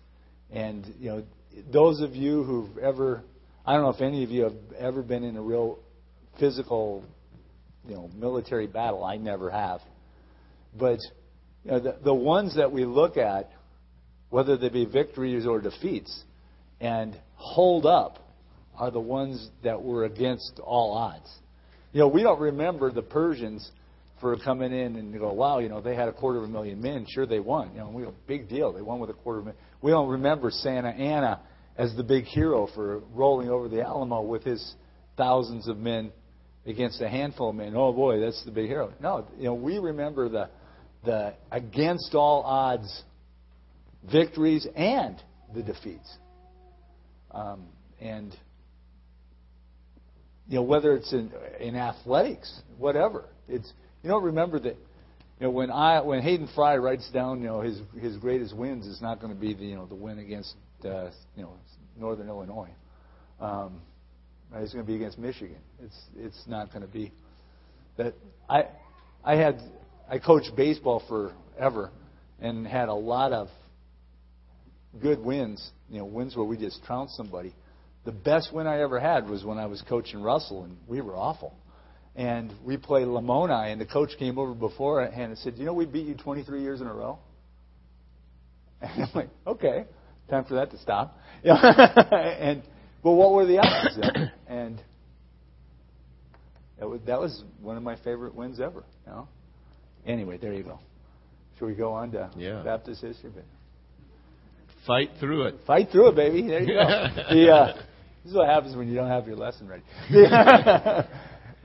And 0.52 0.86
you 1.00 1.10
know, 1.10 1.24
those 1.72 2.02
of 2.02 2.16
you 2.16 2.44
who've 2.44 2.78
ever, 2.78 3.24
I 3.66 3.74
don't 3.74 3.82
know 3.82 3.90
if 3.90 4.02
any 4.02 4.24
of 4.24 4.30
you 4.30 4.44
have 4.44 4.56
ever 4.78 5.02
been 5.02 5.24
in 5.24 5.36
a 5.36 5.42
real 5.42 5.80
physical, 6.40 7.04
you 7.88 7.96
know, 7.96 8.10
military 8.16 8.68
battle. 8.68 9.04
I 9.04 9.18
never 9.18 9.50
have. 9.50 9.82
But 10.78 11.00
you 11.64 11.72
know, 11.72 11.80
the, 11.80 11.98
the 12.04 12.14
ones 12.14 12.56
that 12.56 12.72
we 12.72 12.86
look 12.86 13.18
at, 13.18 13.52
whether 14.30 14.56
they 14.58 14.70
be 14.70 14.86
victories 14.86 15.46
or 15.46 15.60
defeats, 15.60 16.24
and 16.80 17.20
hold 17.36 17.86
up, 17.86 18.20
are 18.78 18.92
the 18.92 19.00
ones 19.00 19.50
that 19.64 19.82
were 19.82 20.06
against 20.06 20.60
all 20.64 20.94
odds. 20.94 21.30
You 21.94 22.02
know, 22.02 22.08
we 22.08 22.24
don't 22.24 22.40
remember 22.40 22.92
the 22.92 23.02
Persians 23.02 23.72
for 24.20 24.38
coming 24.38 24.72
in 24.72 24.96
and 24.96 25.18
go, 25.20 25.34
wow, 25.34 25.60
you 25.60 25.70
know, 25.70 25.82
they 25.82 25.96
had 25.96 26.08
a 26.08 26.14
quarter 26.14 26.40
of 26.40 26.46
a 26.46 26.48
million 26.48 26.82
men. 26.82 27.06
Sure, 27.10 27.26
they 27.26 27.40
won. 27.40 27.72
You 27.74 27.80
know, 27.80 27.90
we 27.90 28.04
a 28.04 28.12
big 28.28 28.48
deal. 28.48 28.72
They 28.72 28.82
won 28.82 29.00
with 29.00 29.10
a 29.10 29.14
quarter 29.14 29.40
of 29.40 29.46
a 29.46 29.48
million. 29.48 29.64
We 29.82 29.92
don't 29.92 30.10
remember 30.10 30.52
Santa 30.52 30.90
Anna 30.90 31.42
as 31.78 31.96
the 31.96 32.04
big 32.04 32.26
hero 32.26 32.68
for 32.74 33.00
rolling 33.14 33.50
over 33.50 33.68
the 33.68 33.82
Alamo 33.82 34.22
with 34.22 34.44
his 34.44 34.76
thousands 35.18 35.68
of 35.68 35.78
men 35.78 36.12
against 36.66 37.02
a 37.02 37.10
handful 37.10 37.50
of 37.50 37.56
men. 37.56 37.74
Oh 37.76 37.94
boy, 37.94 38.20
that's 38.20 38.44
the 38.46 38.52
big 38.52 38.68
hero. 38.68 38.94
No, 39.02 39.28
you 39.38 39.46
know, 39.46 39.54
we 39.54 39.78
remember 39.78 40.30
the 40.30 40.50
the 41.04 41.34
against 41.52 42.16
all 42.16 42.44
odds 42.44 43.04
victories 44.12 44.68
and 44.76 45.22
the 45.54 45.62
defeats. 45.62 46.12
Um, 47.32 47.68
and 48.00 48.36
you 50.48 50.56
know 50.56 50.64
whether 50.64 50.96
it's 50.96 51.12
in 51.12 51.32
in 51.60 51.76
athletics, 51.76 52.62
whatever. 52.78 53.26
It's 53.48 53.72
you 54.06 54.12
know 54.12 54.20
remember 54.20 54.60
that 54.60 54.78
you 55.40 55.48
know 55.48 55.50
when 55.50 55.72
I 55.72 56.00
when 56.02 56.22
Hayden 56.22 56.48
Fry 56.54 56.78
writes 56.78 57.10
down 57.12 57.42
you 57.42 57.48
know 57.48 57.62
his 57.62 57.82
his 58.00 58.18
greatest 58.18 58.56
wins 58.56 58.86
is 58.86 59.02
not 59.02 59.20
going 59.20 59.34
to 59.34 59.40
be 59.40 59.56
the 59.56 59.66
you 59.66 59.76
know 59.76 59.88
the 59.88 59.96
win 59.96 60.20
against 60.20 60.54
uh, 60.86 61.10
you 61.36 61.42
know 61.42 61.54
Northern 62.00 62.30
Illinois. 62.30 62.70
Um, 63.42 63.82
it's 64.54 64.72
going 64.72 64.86
to 64.86 64.88
be 64.88 64.96
against 64.96 65.18
Michigan. 65.18 65.58
It's 65.84 65.96
it's 66.16 66.44
not 66.46 66.72
going 66.72 66.84
to 66.84 66.88
be 66.88 67.12
that 67.98 68.14
I 68.48 68.66
I 69.24 69.38
had 69.38 69.60
I 70.08 70.20
coached 70.20 70.52
baseball 70.56 71.02
forever 71.10 71.90
and 72.40 72.68
had 72.68 72.90
a 72.90 72.94
lot 72.94 73.34
of 73.34 73.48
good 75.02 75.18
wins, 75.20 75.68
you 75.90 75.98
know, 75.98 76.06
wins 76.06 76.36
where 76.36 76.46
we 76.46 76.58
just 76.58 76.84
trounced 76.84 77.18
somebody. 77.18 77.56
The 78.06 78.12
best 78.12 78.54
win 78.54 78.68
I 78.68 78.82
ever 78.82 79.00
had 79.00 79.28
was 79.28 79.44
when 79.44 79.58
I 79.58 79.66
was 79.66 79.82
coaching 79.90 80.22
Russell, 80.22 80.64
and 80.64 80.78
we 80.88 81.02
were 81.02 81.16
awful. 81.16 81.56
And 82.16 82.54
we 82.64 82.78
played 82.78 83.08
Lamoni, 83.08 83.72
and 83.72 83.82
the 83.82 83.86
coach 83.86 84.12
came 84.18 84.38
over 84.38 84.54
beforehand 84.54 85.32
and 85.32 85.38
said, 85.38 85.56
"You 85.58 85.66
know, 85.66 85.74
we 85.74 85.86
beat 85.86 86.08
you 86.08 86.16
23 86.16 86.62
years 86.62 86.82
in 86.82 86.88
a 86.88 86.94
row." 86.94 87.20
And 88.82 89.04
I'm 89.04 89.10
like, 89.14 89.30
"Okay, 89.46 89.86
time 90.30 90.46
for 90.46 90.56
that 90.56 90.72
to 90.72 90.78
stop." 90.78 91.18
and 91.44 92.64
but 93.06 93.12
what 93.12 93.34
were 93.34 93.46
the 93.46 93.60
odds? 93.60 94.00
and 94.48 94.82
that 96.80 96.90
was, 96.90 97.02
that 97.06 97.20
was 97.20 97.44
one 97.62 97.78
of 97.78 97.84
my 97.84 97.96
favorite 97.98 98.34
wins 98.34 98.60
ever. 98.60 98.84
You 99.06 99.12
know? 99.12 99.28
Anyway, 100.08 100.38
there 100.38 100.54
you 100.54 100.64
go. 100.64 100.80
Should 101.58 101.68
we 101.68 101.76
go 101.76 101.94
on 101.94 102.12
to 102.14 102.32
yeah. 102.36 102.64
Baptist 102.64 103.02
history? 103.02 103.32
Fight 104.88 105.12
through 105.20 105.44
it. 105.44 105.56
Fight 105.68 105.90
through 105.92 106.10
it, 106.10 106.16
baby. 106.16 106.48
There 106.48 106.62
you 106.62 106.74
go. 106.74 106.84
the, 107.30 107.52
uh, 107.52 107.74
this 108.24 108.32
is 108.32 108.34
what 108.34 108.50
happens 108.50 108.76
when 108.76 108.88
you 108.88 108.96
don't 108.96 109.08
have 109.08 109.28
your 109.28 109.38
lesson 109.38 109.68
ready. 109.68 109.84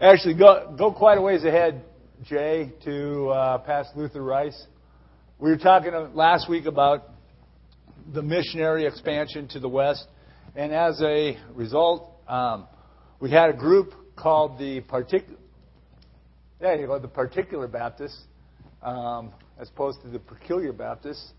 Actually, 0.02 0.32
go 0.32 0.74
go 0.78 0.90
quite 0.90 1.18
a 1.18 1.20
ways 1.20 1.44
ahead, 1.44 1.84
Jay, 2.22 2.72
to 2.84 3.28
uh, 3.28 3.58
past 3.58 3.90
Luther 3.94 4.22
Rice. 4.22 4.58
We 5.38 5.50
were 5.50 5.58
talking 5.58 5.92
last 6.14 6.48
week 6.48 6.64
about 6.64 7.10
the 8.14 8.22
missionary 8.22 8.86
expansion 8.86 9.46
to 9.48 9.60
the 9.60 9.68
west, 9.68 10.06
and 10.56 10.72
as 10.72 11.02
a 11.02 11.36
result, 11.54 12.12
um, 12.28 12.66
we 13.20 13.30
had 13.30 13.50
a 13.50 13.52
group 13.52 13.92
called 14.16 14.58
the 14.58 14.80
particular. 14.80 15.38
There 16.60 16.80
you 16.80 16.86
go, 16.86 16.98
the 16.98 17.06
particular 17.06 17.68
Baptists, 17.68 18.22
um, 18.82 19.34
as 19.60 19.68
opposed 19.68 20.00
to 20.00 20.08
the 20.08 20.18
peculiar 20.18 20.72
Baptists 20.72 21.30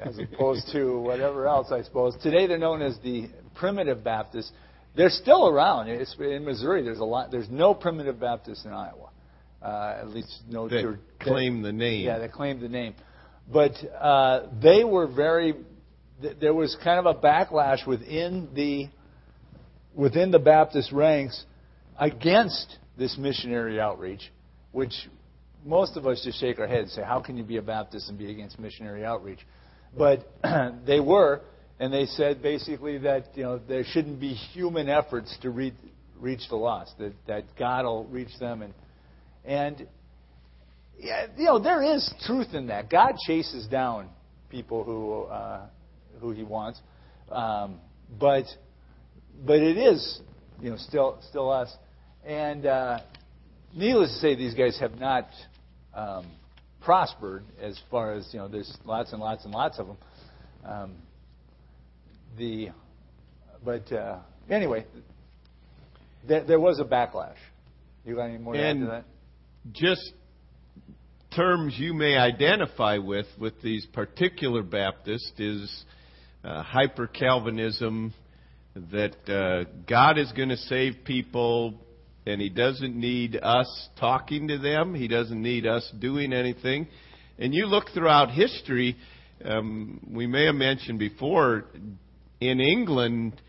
as 0.00 0.18
opposed 0.18 0.70
to 0.72 1.00
whatever 1.00 1.46
else, 1.46 1.72
I 1.72 1.82
suppose. 1.82 2.14
Today 2.22 2.46
they're 2.46 2.58
known 2.58 2.82
as 2.82 2.98
the 3.02 3.28
primitive 3.54 4.04
Baptists. 4.04 4.52
They're 4.98 5.10
still 5.10 5.46
around. 5.46 5.88
It's, 5.88 6.16
in 6.18 6.44
Missouri, 6.44 6.82
there's 6.82 6.98
a 6.98 7.04
lot. 7.04 7.30
There's 7.30 7.48
no 7.48 7.72
primitive 7.72 8.18
Baptists 8.18 8.64
in 8.64 8.72
Iowa. 8.72 9.10
Uh, 9.62 9.96
at 10.00 10.08
least 10.08 10.42
no 10.48 10.68
church, 10.68 10.98
claim 11.20 11.62
the 11.62 11.72
name. 11.72 12.04
Yeah, 12.04 12.18
they 12.18 12.26
claim 12.26 12.60
the 12.60 12.68
name. 12.68 12.94
But 13.50 13.72
uh, 13.96 14.48
they 14.60 14.82
were 14.82 15.06
very. 15.06 15.54
There 16.40 16.52
was 16.52 16.76
kind 16.82 16.98
of 16.98 17.06
a 17.06 17.18
backlash 17.18 17.86
within 17.86 18.48
the 18.54 18.88
within 19.94 20.32
the 20.32 20.40
Baptist 20.40 20.90
ranks 20.90 21.44
against 21.98 22.78
this 22.96 23.16
missionary 23.16 23.80
outreach, 23.80 24.32
which 24.72 24.92
most 25.64 25.96
of 25.96 26.08
us 26.08 26.22
just 26.24 26.40
shake 26.40 26.58
our 26.58 26.66
heads 26.66 26.90
and 26.90 26.90
say, 26.90 27.02
"How 27.02 27.20
can 27.20 27.36
you 27.36 27.44
be 27.44 27.58
a 27.58 27.62
Baptist 27.62 28.08
and 28.08 28.18
be 28.18 28.32
against 28.32 28.58
missionary 28.58 29.04
outreach?" 29.04 29.46
But 29.96 30.28
they 30.86 30.98
were, 30.98 31.42
and 31.80 31.92
they 31.92 32.06
said 32.06 32.42
basically 32.42 32.98
that 32.98 33.26
you 33.34 33.44
know 33.44 33.58
there 33.58 33.84
shouldn't 33.84 34.20
be 34.20 34.34
human 34.34 34.88
efforts 34.88 35.36
to 35.42 35.50
reach, 35.50 35.74
reach 36.18 36.42
the 36.48 36.56
lost. 36.56 36.92
That 36.98 37.12
that 37.26 37.44
God 37.58 37.84
will 37.84 38.04
reach 38.06 38.36
them, 38.40 38.62
and 38.62 38.74
and 39.44 39.86
yeah, 40.98 41.26
you 41.36 41.44
know 41.44 41.58
there 41.58 41.82
is 41.82 42.12
truth 42.26 42.54
in 42.54 42.66
that. 42.68 42.90
God 42.90 43.14
chases 43.26 43.66
down 43.66 44.08
people 44.50 44.84
who 44.84 45.22
uh, 45.22 45.66
who 46.20 46.32
He 46.32 46.42
wants, 46.42 46.80
um, 47.30 47.80
but 48.18 48.44
but 49.46 49.60
it 49.60 49.76
is 49.76 50.20
you 50.60 50.70
know 50.70 50.76
still 50.76 51.18
still 51.28 51.50
us, 51.50 51.72
and 52.24 52.66
uh, 52.66 52.98
needless 53.74 54.12
to 54.14 54.18
say, 54.18 54.34
these 54.34 54.54
guys 54.54 54.78
have 54.80 54.98
not. 54.98 55.26
Um, 55.94 56.26
prospered 56.80 57.42
as 57.60 57.78
far 57.90 58.14
as 58.14 58.26
you 58.32 58.38
know. 58.38 58.48
There's 58.48 58.72
lots 58.84 59.12
and 59.12 59.20
lots 59.20 59.44
and 59.44 59.52
lots 59.52 59.78
of 59.78 59.88
them. 59.88 59.96
Um, 60.64 60.94
the 62.38 62.70
but 63.64 63.90
uh, 63.92 64.18
anyway, 64.48 64.86
there, 66.26 66.44
there 66.44 66.60
was 66.60 66.78
a 66.78 66.84
backlash. 66.84 67.36
You 68.04 68.14
got 68.14 68.24
any 68.24 68.38
more 68.38 68.54
to 68.54 68.60
and 68.60 68.82
add 68.82 68.86
to 68.86 68.90
that? 68.92 69.04
Just 69.72 70.12
terms 71.34 71.74
you 71.76 71.92
may 71.92 72.16
identify 72.16 72.98
with 72.98 73.26
with 73.38 73.60
these 73.62 73.84
particular 73.86 74.62
Baptists 74.62 75.32
is 75.38 75.84
uh, 76.44 76.62
hyper 76.62 77.06
Calvinism. 77.06 78.14
That 78.92 79.28
uh, 79.28 79.68
God 79.88 80.18
is 80.18 80.30
going 80.32 80.50
to 80.50 80.56
save 80.56 80.98
people 81.04 81.74
and 82.26 82.40
He 82.40 82.48
doesn't 82.48 82.94
need 82.94 83.36
us 83.42 83.88
talking 83.98 84.48
to 84.48 84.58
them. 84.58 84.94
He 84.94 85.08
doesn't 85.08 85.40
need 85.40 85.66
us 85.66 85.90
doing 85.98 86.32
anything. 86.32 86.86
And 87.38 87.52
you 87.52 87.66
look 87.66 87.86
throughout 87.92 88.30
history, 88.30 88.96
um, 89.44 90.00
we 90.08 90.26
may 90.26 90.46
have 90.46 90.54
mentioned 90.54 90.98
before, 90.98 91.64
in 92.40 92.60
England, 92.60 93.40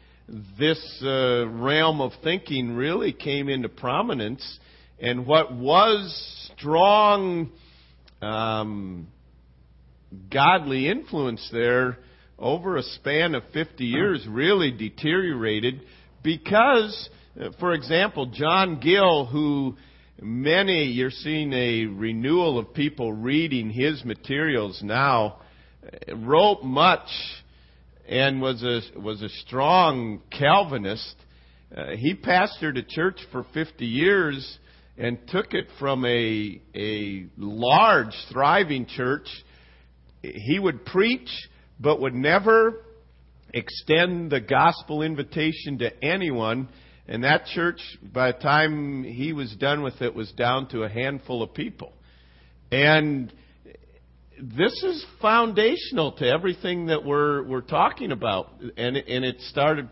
this 0.58 0.80
uh, 1.04 1.48
realm 1.48 2.02
of 2.02 2.12
thinking 2.24 2.76
really 2.76 3.14
came 3.14 3.50
into 3.50 3.70
prominence. 3.70 4.60
And 5.00 5.26
what 5.26 5.54
was 5.54 6.52
strong 6.58 7.52
um, 8.22 9.08
godly 10.32 10.90
influence 10.90 11.48
there 11.52 11.98
over 12.38 12.78
a 12.78 12.84
span 12.84 13.36
of 13.36 13.44
50 13.54 13.86
years 13.86 14.26
really 14.28 14.72
deteriorated 14.72 15.82
because 16.24 17.10
uh, 17.40 17.50
for 17.60 17.74
example, 17.74 18.26
John 18.26 18.80
Gill, 18.80 19.26
who 19.26 19.78
many, 20.22 20.86
you're 20.86 21.12
seeing 21.12 21.54
a 21.54 21.86
renewal 21.86 22.58
of 22.58 22.74
people 22.74 23.14
reading 23.14 23.70
his 23.70 24.04
materials 24.04 24.82
now, 24.84 25.40
uh, 25.84 26.16
wrote 26.18 26.64
much 26.64 27.08
and 28.10 28.42
was 28.42 28.64
a, 28.64 29.00
was 29.00 29.22
a 29.22 29.30
strong 29.30 30.22
Calvinist. 30.32 31.16
Uh, 31.76 31.92
he 31.96 32.16
pastored 32.16 32.78
a 32.78 32.84
church 32.84 33.20
for 33.32 33.46
50 33.54 33.86
years 33.86 34.58
and 34.98 35.18
took 35.28 35.54
it 35.54 35.68
from 35.78 36.04
a, 36.04 36.62
a 36.76 37.28
large, 37.38 38.14
thriving 38.32 38.86
church. 38.88 39.28
He 40.22 40.60
would 40.60 40.86
preach, 40.86 41.30
but 41.80 42.02
would 42.02 42.16
never 42.16 42.84
extend 43.54 44.32
the 44.32 44.42
gospel 44.42 45.02
invitation 45.04 45.78
to 45.80 46.04
anyone 46.04 46.68
and 47.10 47.24
that 47.24 47.46
church, 47.48 47.82
by 48.04 48.32
the 48.32 48.38
time 48.38 49.04
he 49.04 49.34
was 49.34 49.56
done 49.56 49.82
with 49.82 50.00
it, 50.00 50.14
was 50.14 50.32
down 50.34 50.68
to 50.70 50.84
a 50.84 50.90
handful 50.90 51.42
of 51.42 51.56
people. 51.56 51.92
And 52.72 53.34
this 54.42 54.72
is 54.84 55.06
foundational 55.22 56.14
to 56.14 56.26
everything 56.26 56.86
that 56.86 57.04
we're 57.04 57.44
we're 57.44 57.62
talking 57.62 58.14
about, 58.14 58.50
and 58.78 58.96
and 58.96 59.26
it 59.26 59.36
started 59.42 59.90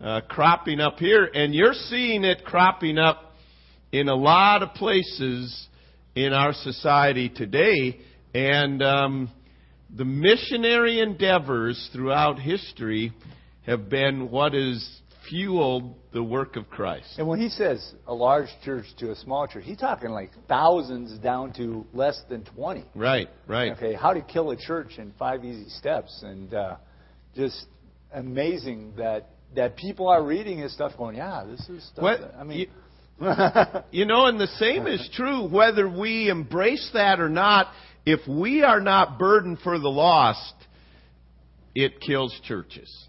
uh, 0.00 0.22
cropping 0.28 0.80
up 0.80 0.98
here, 0.98 1.24
and 1.24 1.54
you're 1.54 1.74
seeing 1.74 2.24
it 2.24 2.44
cropping 2.44 2.96
up 2.96 3.34
in 3.92 4.08
a 4.08 4.14
lot 4.14 4.62
of 4.62 4.72
places 4.74 5.68
in 6.14 6.32
our 6.32 6.54
society 6.54 7.28
today, 7.28 8.00
and 8.34 8.82
um, 8.82 9.30
the 9.94 10.06
missionary 10.06 11.00
endeavors 11.00 11.90
throughout 11.92 12.38
history 12.38 13.12
have 13.66 13.90
been 13.90 14.30
what 14.30 14.54
is 14.54 15.00
fueled 15.28 15.94
the 16.12 16.22
work 16.22 16.56
of 16.56 16.68
Christ. 16.68 17.18
And 17.18 17.26
when 17.26 17.40
he 17.40 17.48
says 17.48 17.94
a 18.06 18.14
large 18.14 18.48
church 18.64 18.86
to 18.98 19.10
a 19.10 19.16
small 19.16 19.46
church, 19.46 19.64
he's 19.64 19.78
talking 19.78 20.10
like 20.10 20.30
thousands 20.48 21.18
down 21.18 21.52
to 21.54 21.86
less 21.92 22.20
than 22.28 22.44
20. 22.44 22.84
Right, 22.94 23.28
right. 23.46 23.72
Okay, 23.72 23.94
how 23.94 24.12
to 24.12 24.20
kill 24.22 24.50
a 24.50 24.56
church 24.56 24.98
in 24.98 25.12
five 25.18 25.44
easy 25.44 25.68
steps. 25.68 26.22
And 26.22 26.52
uh, 26.54 26.76
just 27.34 27.66
amazing 28.12 28.94
that, 28.96 29.30
that 29.54 29.76
people 29.76 30.08
are 30.08 30.24
reading 30.24 30.58
his 30.58 30.72
stuff 30.72 30.92
going, 30.96 31.16
yeah, 31.16 31.44
this 31.48 31.68
is 31.68 31.86
stuff. 31.88 32.02
What, 32.02 32.20
that, 32.20 32.34
I 32.38 32.44
mean, 32.44 32.58
you, 32.58 32.68
you 33.90 34.04
know, 34.04 34.26
and 34.26 34.40
the 34.40 34.48
same 34.58 34.86
is 34.86 35.08
true 35.14 35.48
whether 35.48 35.88
we 35.88 36.28
embrace 36.28 36.90
that 36.94 37.20
or 37.20 37.28
not. 37.28 37.68
If 38.04 38.20
we 38.28 38.62
are 38.62 38.80
not 38.80 39.18
burdened 39.18 39.58
for 39.60 39.78
the 39.78 39.88
lost, 39.88 40.54
it 41.74 42.00
kills 42.00 42.38
churches. 42.44 43.06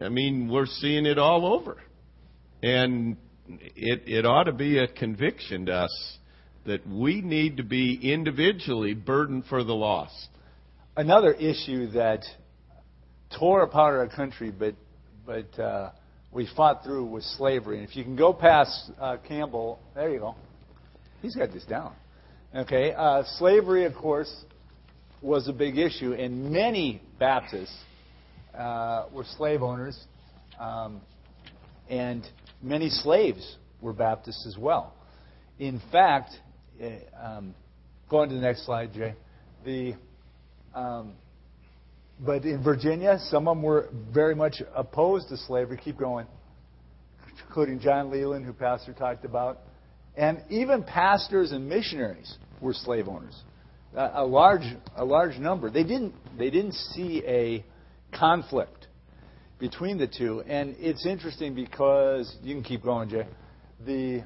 I 0.00 0.08
mean, 0.08 0.48
we're 0.48 0.66
seeing 0.66 1.06
it 1.06 1.18
all 1.18 1.54
over. 1.54 1.76
And 2.62 3.16
it, 3.48 4.02
it 4.06 4.26
ought 4.26 4.44
to 4.44 4.52
be 4.52 4.78
a 4.78 4.86
conviction 4.86 5.66
to 5.66 5.72
us 5.72 6.18
that 6.66 6.86
we 6.86 7.20
need 7.20 7.56
to 7.56 7.62
be 7.62 7.98
individually 8.12 8.94
burdened 8.94 9.44
for 9.48 9.64
the 9.64 9.72
lost. 9.72 10.28
Another 10.96 11.32
issue 11.32 11.90
that 11.92 12.24
tore 13.38 13.62
apart 13.62 13.98
our 13.98 14.14
country, 14.14 14.50
but 14.50 14.74
but 15.26 15.58
uh, 15.60 15.92
we 16.32 16.48
fought 16.56 16.82
through 16.84 17.06
was 17.06 17.24
slavery. 17.38 17.78
And 17.78 17.88
if 17.88 17.96
you 17.96 18.04
can 18.04 18.16
go 18.16 18.32
past 18.32 18.90
uh, 19.00 19.16
Campbell, 19.26 19.78
there 19.94 20.10
you 20.10 20.18
go. 20.18 20.34
He's 21.22 21.36
got 21.36 21.52
this 21.52 21.64
down. 21.64 21.94
Okay, 22.54 22.92
uh, 22.92 23.22
slavery, 23.38 23.84
of 23.84 23.94
course, 23.94 24.44
was 25.22 25.48
a 25.48 25.52
big 25.52 25.78
issue, 25.78 26.14
and 26.14 26.50
many 26.50 27.00
Baptists 27.18 27.76
uh, 28.56 29.06
were 29.12 29.24
slave 29.36 29.62
owners, 29.62 29.98
um, 30.58 31.00
and 31.88 32.26
many 32.62 32.88
slaves 32.88 33.56
were 33.80 33.92
Baptists 33.92 34.46
as 34.46 34.56
well. 34.58 34.94
In 35.58 35.80
fact, 35.92 36.30
uh, 36.82 36.86
um, 37.22 37.54
go 38.08 38.18
on 38.18 38.28
to 38.28 38.34
the 38.34 38.40
next 38.40 38.64
slide, 38.66 38.92
Jay. 38.92 39.14
The 39.64 39.94
um, 40.74 41.14
but 42.24 42.44
in 42.44 42.62
Virginia, 42.62 43.18
some 43.30 43.48
of 43.48 43.56
them 43.56 43.62
were 43.62 43.88
very 44.12 44.34
much 44.34 44.62
opposed 44.74 45.28
to 45.30 45.36
slavery. 45.36 45.78
Keep 45.82 45.98
going, 45.98 46.26
including 47.46 47.80
John 47.80 48.10
Leland, 48.10 48.44
who 48.44 48.52
Pastor 48.52 48.92
talked 48.92 49.24
about, 49.24 49.60
and 50.16 50.42
even 50.50 50.82
pastors 50.82 51.52
and 51.52 51.68
missionaries 51.68 52.36
were 52.60 52.74
slave 52.74 53.08
owners. 53.08 53.34
A, 53.96 54.10
a 54.16 54.24
large, 54.24 54.64
a 54.96 55.04
large 55.04 55.38
number. 55.38 55.70
They 55.70 55.82
didn't, 55.82 56.14
they 56.38 56.50
didn't 56.50 56.74
see 56.74 57.22
a 57.26 57.64
conflict 58.12 58.88
between 59.58 59.98
the 59.98 60.06
two, 60.06 60.42
and 60.46 60.74
it's 60.78 61.06
interesting 61.06 61.54
because 61.54 62.36
you 62.42 62.54
can 62.54 62.64
keep 62.64 62.82
going, 62.82 63.08
Jay. 63.08 63.26
The 63.84 64.24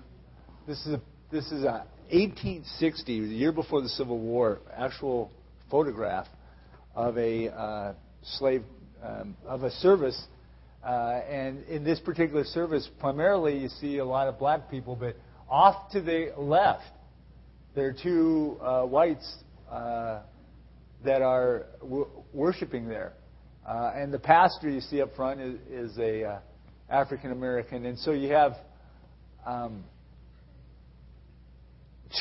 this 0.67 0.79
is 0.87 0.95
a, 0.95 1.01
this 1.31 1.47
is 1.53 1.65
a 1.65 1.85
1860, 2.11 3.21
the 3.21 3.27
year 3.27 3.53
before 3.53 3.83
the 3.83 3.89
Civil 3.89 4.19
War, 4.19 4.61
actual 4.75 5.31
photograph 5.71 6.27
of 6.95 7.19
a 7.19 7.49
uh, 7.49 7.95
slave 8.23 8.63
um, 9.03 9.37
of 9.47 9.63
a 9.65 9.71
service. 9.71 10.21
Uh, 10.83 11.21
and 11.29 11.65
in 11.65 11.83
this 11.83 11.99
particular 11.99 12.45
service, 12.45 12.89
primarily 13.01 13.59
you 13.59 13.69
see 13.69 13.99
a 13.99 14.05
lot 14.05 14.29
of 14.29 14.39
black 14.39 14.71
people, 14.71 14.95
but 14.95 15.17
off 15.49 15.91
to 15.91 16.01
the 16.01 16.33
left, 16.37 16.83
there 17.75 17.89
are 17.89 17.97
two 18.03 18.59
uh, 18.61 18.83
whites 18.85 19.37
uh, 19.71 20.21
that 21.05 21.23
are 21.23 21.67
w- 21.81 22.09
worshiping 22.33 22.87
there. 22.89 23.15
Uh, 23.67 23.93
and 23.95 24.13
the 24.13 24.19
pastor 24.19 24.69
you 24.69 24.81
see 24.81 25.01
up 25.01 25.15
front 25.17 25.41
is, 25.41 25.55
is 25.71 25.99
a 25.99 26.25
uh, 26.25 26.39
African 26.89 27.33
American. 27.33 27.87
And 27.87 27.99
so 27.99 28.13
you 28.13 28.33
have 28.33 28.53
um, 29.47 29.85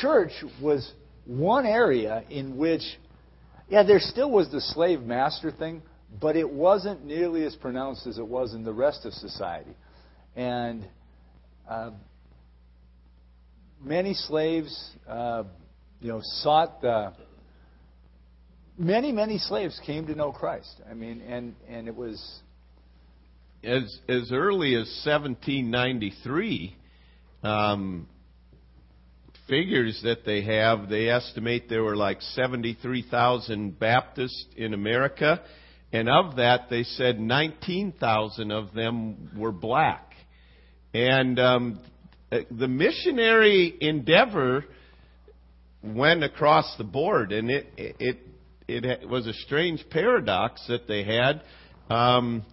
church 0.00 0.32
was 0.60 0.90
one 1.26 1.66
area 1.66 2.24
in 2.30 2.56
which 2.56 2.82
yeah, 3.68 3.82
there 3.82 3.98
still 3.98 4.30
was 4.30 4.50
the 4.50 4.60
slave 4.60 5.00
master 5.00 5.50
thing, 5.50 5.82
but 6.20 6.36
it 6.36 6.48
wasn't 6.48 7.04
nearly 7.04 7.44
as 7.44 7.56
pronounced 7.56 8.06
as 8.06 8.18
it 8.18 8.26
was 8.26 8.54
in 8.54 8.62
the 8.62 8.72
rest 8.72 9.04
of 9.06 9.12
society. 9.14 9.74
And 10.36 10.86
uh, 11.68 11.92
many 13.82 14.12
slaves, 14.14 14.90
uh, 15.08 15.44
you 16.00 16.08
know, 16.08 16.20
sought 16.22 16.82
the. 16.82 17.14
Many, 18.76 19.12
many 19.12 19.38
slaves 19.38 19.80
came 19.86 20.06
to 20.08 20.16
know 20.16 20.32
Christ. 20.32 20.80
I 20.90 20.94
mean, 20.94 21.20
and 21.20 21.54
and 21.68 21.86
it 21.86 21.94
was 21.94 22.40
as 23.62 23.98
as 24.08 24.32
early 24.32 24.74
as 24.74 24.86
1793. 25.04 26.76
Um, 27.44 28.08
figures 29.46 30.00
that 30.02 30.24
they 30.24 30.42
have, 30.42 30.88
they 30.88 31.08
estimate 31.08 31.68
there 31.68 31.82
were 31.82 31.96
like 31.96 32.20
73,000 32.22 33.78
Baptists 33.78 34.46
in 34.56 34.72
America, 34.72 35.42
and 35.92 36.08
of 36.08 36.36
that, 36.36 36.70
they 36.70 36.82
said 36.82 37.20
19,000 37.20 38.50
of 38.50 38.72
them 38.72 39.30
were 39.36 39.52
black. 39.52 40.14
And 40.94 41.38
um, 41.38 41.80
the 42.30 42.68
missionary 42.68 43.76
endeavor 43.80 44.64
went 45.82 46.24
across 46.24 46.74
the 46.78 46.84
board, 46.84 47.30
and 47.30 47.50
it 47.50 47.66
it 47.76 48.18
it 48.68 49.08
was 49.08 49.26
a 49.26 49.32
strange 49.32 49.84
paradox 49.90 50.64
that 50.68 50.88
they 50.88 51.04
had. 51.04 51.42
Um, 51.90 52.44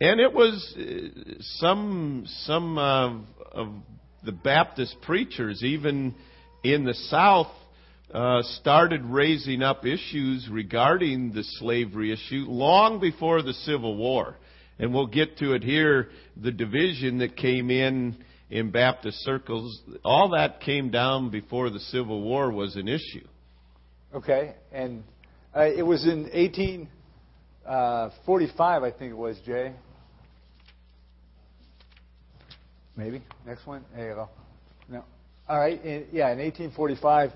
and 0.00 0.20
it 0.20 0.32
was 0.32 0.74
uh, 0.76 1.34
some 1.58 2.24
some 2.44 2.78
uh, 2.78 3.14
of 3.52 3.68
the 4.24 4.32
Baptist 4.32 4.96
preachers, 5.02 5.62
even 5.62 6.14
in 6.62 6.84
the 6.84 6.94
South, 6.94 7.50
uh, 8.12 8.42
started 8.60 9.04
raising 9.04 9.62
up 9.62 9.86
issues 9.86 10.48
regarding 10.50 11.32
the 11.32 11.44
slavery 11.58 12.12
issue 12.12 12.44
long 12.48 13.00
before 13.00 13.42
the 13.42 13.54
Civil 13.54 13.96
War. 13.96 14.36
And 14.78 14.92
we'll 14.92 15.06
get 15.06 15.38
to 15.38 15.54
it 15.54 15.64
here 15.64 16.10
the 16.36 16.50
division 16.52 17.18
that 17.18 17.36
came 17.36 17.70
in 17.70 18.16
in 18.50 18.70
Baptist 18.70 19.18
circles, 19.24 19.80
all 20.04 20.30
that 20.30 20.60
came 20.60 20.90
down 20.90 21.30
before 21.30 21.70
the 21.70 21.80
Civil 21.80 22.22
War 22.22 22.50
was 22.50 22.76
an 22.76 22.86
issue. 22.86 23.26
Okay, 24.14 24.54
and 24.72 25.02
uh, 25.56 25.64
it 25.64 25.82
was 25.82 26.04
in 26.04 26.24
1845, 26.24 28.82
uh, 28.82 28.86
I 28.86 28.90
think 28.90 29.12
it 29.12 29.16
was, 29.16 29.38
Jay, 29.46 29.72
Maybe. 32.96 33.22
Next 33.46 33.66
one. 33.66 33.84
There 33.94 34.08
you 34.08 34.14
go. 34.14 34.28
No. 34.88 35.04
All 35.48 35.58
right. 35.58 35.82
In, 35.84 36.06
yeah, 36.12 36.32
in 36.32 36.38
1845, 36.38 37.30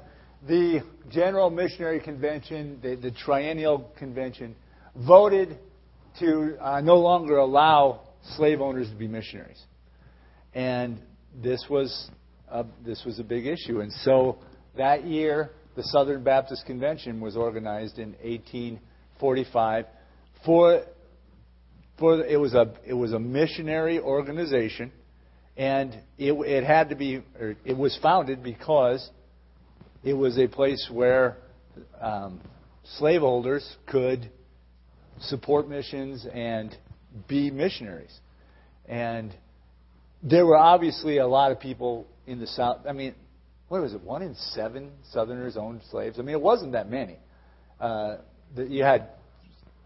the 0.49 0.81
General 1.11 1.51
Missionary 1.51 2.01
Convention, 2.01 2.79
the, 2.83 2.97
the 2.97 3.11
Triennial 3.11 3.93
Convention, 3.99 4.57
voted 4.97 5.59
to 6.19 6.57
uh, 6.61 6.81
no 6.81 6.97
longer 6.97 7.37
allow 7.37 8.01
slave 8.37 8.63
owners 8.63 8.89
to 8.89 8.97
be 8.97 9.07
missionaries. 9.07 9.63
And 10.55 10.99
this 11.43 11.67
was, 11.69 12.11
a, 12.51 12.65
this 12.85 13.05
was 13.05 13.19
a 13.19 13.25
big 13.25 13.47
issue. 13.47 13.81
And 13.81 13.93
so 13.93 14.39
that 14.79 15.05
year, 15.05 15.51
the 15.77 15.83
Southern 15.85 16.23
Baptist 16.23 16.67
Convention 16.67 17.21
was 17.21 17.37
organized 17.37 17.99
in 17.99 18.11
1845 18.23 19.87
for, 20.45 20.83
for 21.99 22.25
it 22.25 22.39
was 22.39 22.55
a 22.55 22.73
it 22.87 22.95
was 22.95 23.13
a 23.13 23.19
missionary 23.19 24.01
organization 24.01 24.91
and 25.61 25.95
it, 26.17 26.33
it 26.33 26.65
had 26.65 26.89
to 26.89 26.97
be, 26.97 27.23
it 27.67 27.77
was 27.77 27.99
founded 28.01 28.43
because 28.43 29.11
it 30.03 30.15
was 30.15 30.39
a 30.39 30.47
place 30.47 30.89
where 30.91 31.37
um, 32.01 32.41
slaveholders 32.97 33.77
could 33.87 34.31
support 35.21 35.69
missions 35.69 36.27
and 36.33 36.75
be 37.29 37.51
missionaries. 37.51 38.19
And 38.89 39.37
there 40.23 40.47
were 40.47 40.57
obviously 40.57 41.19
a 41.19 41.27
lot 41.27 41.53
of 41.53 41.61
people 41.61 42.07
in 42.27 42.41
the 42.41 42.47
South. 42.47 42.87
I 42.89 42.93
mean, 42.93 43.15
what 43.71 43.83
was 43.83 43.95
it? 43.95 44.03
One 44.03 44.21
in 44.23 44.35
seven 44.35 44.91
Southerners 45.13 45.57
owned 45.57 45.83
slaves. 45.93 46.19
I 46.19 46.23
mean, 46.23 46.35
it 46.35 46.41
wasn't 46.41 46.73
that 46.73 46.91
many. 46.91 47.17
Uh, 47.79 48.17
you 48.57 48.83
had 48.83 49.11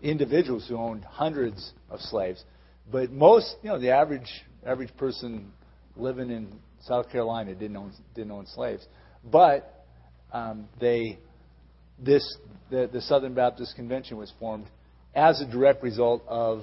individuals 0.02 0.64
who 0.66 0.78
owned 0.78 1.04
hundreds 1.04 1.72
of 1.90 2.00
slaves, 2.00 2.42
but 2.90 3.12
most, 3.12 3.56
you 3.62 3.68
know, 3.68 3.78
the 3.78 3.90
average 3.90 4.42
average 4.64 4.88
person 4.96 5.52
living 5.96 6.30
in 6.30 6.48
South 6.80 7.10
Carolina 7.10 7.54
didn't 7.54 7.76
own 7.76 7.92
didn't 8.14 8.30
own 8.30 8.46
slaves, 8.46 8.86
but 9.22 9.84
um, 10.32 10.66
they 10.80 11.18
this 11.98 12.38
the, 12.70 12.88
the 12.90 13.02
Southern 13.02 13.34
Baptist 13.34 13.76
Convention 13.76 14.16
was 14.16 14.32
formed 14.40 14.66
as 15.14 15.42
a 15.42 15.46
direct 15.46 15.82
result 15.82 16.24
of 16.26 16.62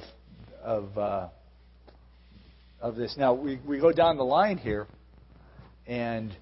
of 0.64 0.98
uh, 0.98 1.28
of 2.82 2.96
this. 2.96 3.14
Now 3.16 3.36
we 3.36 3.60
we 3.64 3.80
go 3.80 3.92
down 3.92 4.18
the 4.18 4.24
line 4.24 4.58
here, 4.58 4.88
and 5.86 6.36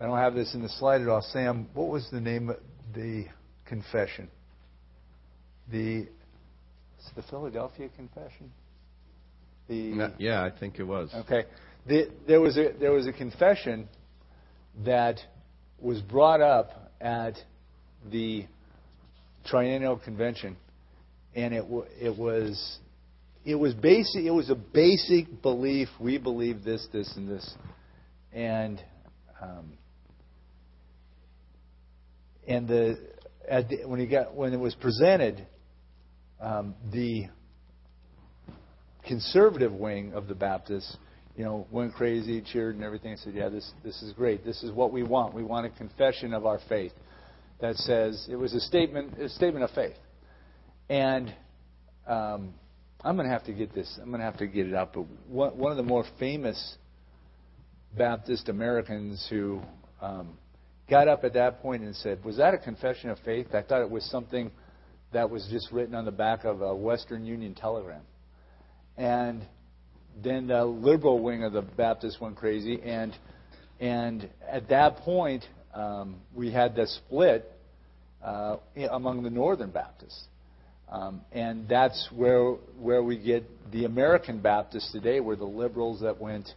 I 0.00 0.04
don't 0.04 0.18
have 0.18 0.34
this 0.34 0.54
in 0.54 0.62
the 0.62 0.68
slide 0.68 1.00
at 1.00 1.08
all. 1.08 1.22
Sam, 1.32 1.68
what 1.74 1.88
was 1.88 2.08
the 2.10 2.20
name 2.20 2.50
of 2.50 2.56
the 2.94 3.26
confession? 3.66 4.28
The 5.70 6.08
the 7.14 7.22
Philadelphia 7.22 7.88
Confession. 7.96 8.50
The, 9.68 10.12
yeah, 10.18 10.42
I 10.44 10.50
think 10.50 10.78
it 10.78 10.84
was. 10.84 11.10
Okay 11.14 11.44
the, 11.86 12.10
there, 12.26 12.40
was 12.40 12.56
a, 12.56 12.72
there 12.78 12.92
was 12.92 13.06
a 13.06 13.12
confession 13.12 13.88
that 14.84 15.18
was 15.80 16.00
brought 16.00 16.40
up 16.40 16.70
at 17.00 17.34
the 18.10 18.46
Triennial 19.44 19.96
Convention, 19.96 20.56
and 21.34 21.54
it, 21.54 21.64
it 22.00 22.16
was 22.16 22.78
it 23.44 23.54
was 23.54 23.74
basic. 23.74 24.24
It 24.24 24.32
was 24.32 24.50
a 24.50 24.56
basic 24.56 25.42
belief. 25.42 25.88
We 26.00 26.18
believe 26.18 26.64
this, 26.64 26.86
this, 26.92 27.12
and 27.16 27.28
this, 27.28 27.54
and 28.32 28.82
um, 29.40 29.72
and 32.46 32.68
the, 32.68 32.98
the 33.48 33.86
when 33.86 34.00
he 34.00 34.06
got 34.06 34.34
when 34.34 34.52
it 34.52 34.60
was 34.60 34.74
presented, 34.74 35.46
um, 36.40 36.74
the 36.92 37.26
conservative 39.06 39.72
wing 39.72 40.12
of 40.14 40.28
the 40.28 40.34
Baptists, 40.34 40.96
you 41.36 41.44
know, 41.44 41.66
went 41.70 41.94
crazy, 41.94 42.40
cheered, 42.40 42.74
and 42.74 42.84
everything. 42.84 43.12
and 43.12 43.20
said, 43.20 43.34
"Yeah, 43.34 43.48
this 43.48 43.70
this 43.84 44.02
is 44.02 44.12
great. 44.12 44.44
This 44.44 44.62
is 44.62 44.72
what 44.72 44.92
we 44.92 45.02
want. 45.02 45.34
We 45.34 45.42
want 45.42 45.66
a 45.66 45.70
confession 45.70 46.32
of 46.32 46.46
our 46.46 46.60
faith 46.68 46.92
that 47.60 47.76
says 47.76 48.26
it 48.30 48.36
was 48.36 48.54
a 48.54 48.60
statement 48.60 49.18
a 49.18 49.28
statement 49.28 49.64
of 49.64 49.70
faith." 49.70 49.96
And 50.88 51.34
um, 52.06 52.54
I'm 53.02 53.16
going 53.16 53.26
to 53.26 53.32
have 53.32 53.44
to 53.44 53.52
get 53.52 53.74
this. 53.74 53.98
I'm 54.00 54.08
going 54.08 54.20
to 54.20 54.24
have 54.24 54.38
to 54.38 54.46
get 54.46 54.66
it 54.66 54.74
out. 54.74 54.92
But 54.92 55.06
one, 55.28 55.58
one 55.58 55.70
of 55.72 55.76
the 55.76 55.82
more 55.82 56.04
famous 56.18 56.76
Baptist 57.96 58.48
Americans 58.48 59.26
who 59.30 59.60
um, 60.00 60.38
got 60.88 61.08
up 61.08 61.24
at 61.24 61.34
that 61.34 61.60
point 61.60 61.82
and 61.82 61.94
said, 61.96 62.24
"Was 62.24 62.36
that 62.36 62.54
a 62.54 62.58
confession 62.58 63.10
of 63.10 63.18
faith? 63.20 63.54
I 63.54 63.62
thought 63.62 63.82
it 63.82 63.90
was 63.90 64.04
something 64.10 64.50
that 65.12 65.28
was 65.30 65.46
just 65.50 65.70
written 65.72 65.94
on 65.94 66.04
the 66.04 66.12
back 66.12 66.44
of 66.44 66.62
a 66.62 66.74
Western 66.74 67.24
Union 67.24 67.54
telegram." 67.54 68.02
And 68.96 69.46
then 70.22 70.46
the 70.46 70.64
liberal 70.64 71.22
wing 71.22 71.44
of 71.44 71.52
the 71.52 71.62
Baptists 71.62 72.20
went 72.20 72.36
crazy, 72.36 72.80
and 72.82 73.14
and 73.80 74.28
at 74.48 74.68
that 74.68 74.98
point 74.98 75.44
um, 75.74 76.16
we 76.34 76.50
had 76.50 76.74
the 76.74 76.86
split 76.86 77.50
uh, 78.24 78.56
among 78.90 79.22
the 79.22 79.30
Northern 79.30 79.70
Baptists, 79.70 80.24
um, 80.90 81.20
and 81.32 81.68
that's 81.68 82.08
where 82.14 82.52
where 82.78 83.02
we 83.02 83.18
get 83.18 83.44
the 83.72 83.84
American 83.84 84.40
Baptists 84.40 84.90
today, 84.92 85.20
where 85.20 85.36
the 85.36 85.44
liberals 85.44 86.00
that 86.00 86.18
went 86.18 86.48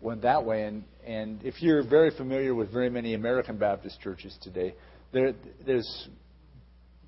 went 0.00 0.22
that 0.22 0.44
way. 0.44 0.64
And 0.64 0.84
and 1.08 1.42
if 1.42 1.62
you're 1.62 1.82
very 1.82 2.10
familiar 2.10 2.54
with 2.54 2.70
very 2.70 2.90
many 2.90 3.14
American 3.14 3.56
Baptist 3.56 3.98
churches 4.02 4.36
today, 4.42 4.74
there 5.10 5.32
there's 5.64 6.08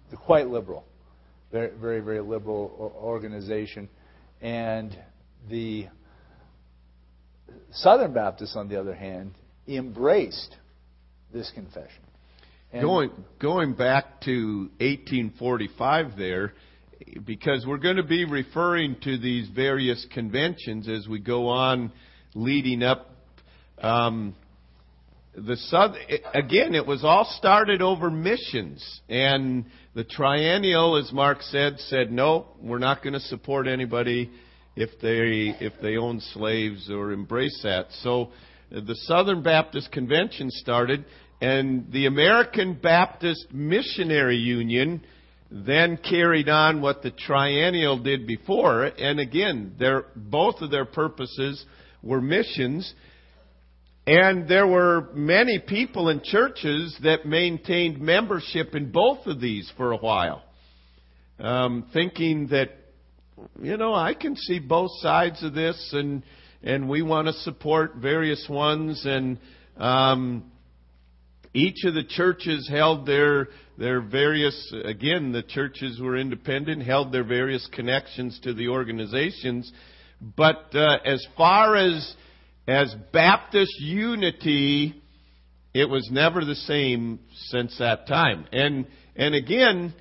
they're 0.08 0.18
quite 0.18 0.48
liberal, 0.48 0.84
very 1.52 1.70
very 1.78 2.00
very 2.00 2.22
liberal 2.22 2.94
organization, 2.96 3.90
and 4.40 4.98
the 5.50 5.86
Southern 7.72 8.14
Baptists, 8.14 8.56
on 8.56 8.68
the 8.68 8.80
other 8.80 8.94
hand, 8.94 9.34
embraced 9.68 10.56
this 11.30 11.52
confession. 11.54 12.02
And 12.72 12.82
going 12.82 13.10
going 13.38 13.74
back 13.74 14.22
to 14.22 14.70
1845 14.78 16.16
there 16.16 16.54
because 17.26 17.66
we're 17.66 17.76
going 17.76 17.96
to 17.96 18.02
be 18.02 18.24
referring 18.24 18.96
to 19.02 19.18
these 19.18 19.48
various 19.48 20.06
conventions 20.14 20.88
as 20.88 21.06
we 21.06 21.18
go 21.18 21.48
on 21.48 21.92
leading 22.34 22.82
up 22.82 23.10
um, 23.80 24.34
the 25.34 25.56
south 25.56 25.94
again 26.34 26.74
it 26.74 26.86
was 26.86 27.04
all 27.04 27.24
started 27.38 27.80
over 27.80 28.10
missions 28.10 29.00
and 29.08 29.64
the 29.94 30.04
triennial 30.04 30.96
as 30.96 31.12
mark 31.12 31.40
said 31.42 31.78
said 31.78 32.10
no 32.10 32.46
we're 32.60 32.78
not 32.78 33.02
going 33.02 33.12
to 33.12 33.20
support 33.20 33.68
anybody 33.68 34.30
if 34.76 34.90
they 35.00 35.64
if 35.64 35.74
they 35.82 35.96
own 35.96 36.20
slaves 36.32 36.90
or 36.90 37.12
embrace 37.12 37.60
that. 37.62 37.86
So 38.02 38.30
the 38.70 38.94
Southern 39.02 39.42
Baptist 39.42 39.90
Convention 39.92 40.50
started, 40.50 41.04
and 41.40 41.90
the 41.92 42.06
American 42.06 42.74
Baptist 42.74 43.46
Missionary 43.52 44.36
Union 44.36 45.02
then 45.50 45.96
carried 45.96 46.48
on 46.48 46.80
what 46.80 47.02
the 47.02 47.10
Triennial 47.10 47.98
did 47.98 48.26
before. 48.26 48.84
And 48.84 49.18
again, 49.18 49.74
their, 49.78 50.04
both 50.14 50.60
of 50.60 50.70
their 50.70 50.84
purposes 50.84 51.64
were 52.02 52.20
missions. 52.20 52.94
And 54.10 54.48
there 54.48 54.66
were 54.66 55.08
many 55.14 55.60
people 55.60 56.08
in 56.08 56.20
churches 56.24 56.98
that 57.04 57.26
maintained 57.26 58.00
membership 58.00 58.74
in 58.74 58.90
both 58.90 59.24
of 59.26 59.40
these 59.40 59.70
for 59.76 59.92
a 59.92 59.96
while, 59.96 60.42
um, 61.38 61.86
thinking 61.92 62.48
that 62.48 62.70
you 63.62 63.76
know, 63.76 63.94
I 63.94 64.14
can 64.14 64.34
see 64.34 64.58
both 64.58 64.90
sides 64.98 65.44
of 65.44 65.54
this, 65.54 65.90
and 65.92 66.24
and 66.60 66.88
we 66.88 67.02
want 67.02 67.28
to 67.28 67.32
support 67.34 67.98
various 67.98 68.44
ones, 68.50 69.00
and 69.06 69.38
um, 69.76 70.50
each 71.54 71.84
of 71.84 71.94
the 71.94 72.02
churches 72.02 72.68
held 72.68 73.06
their 73.06 73.46
their 73.78 74.00
various 74.00 74.74
again 74.84 75.30
the 75.30 75.44
churches 75.44 76.00
were 76.00 76.16
independent, 76.16 76.82
held 76.82 77.12
their 77.12 77.22
various 77.22 77.64
connections 77.72 78.40
to 78.42 78.54
the 78.54 78.66
organizations, 78.66 79.70
but 80.36 80.74
uh, 80.74 80.98
as 81.04 81.24
far 81.36 81.76
as 81.76 82.16
as 82.66 82.94
Baptist 83.12 83.78
unity, 83.80 85.00
it 85.74 85.88
was 85.88 86.08
never 86.10 86.44
the 86.44 86.54
same 86.54 87.20
since 87.46 87.78
that 87.78 88.06
time, 88.06 88.46
and 88.52 88.86
and 89.16 89.34
again 89.34 89.94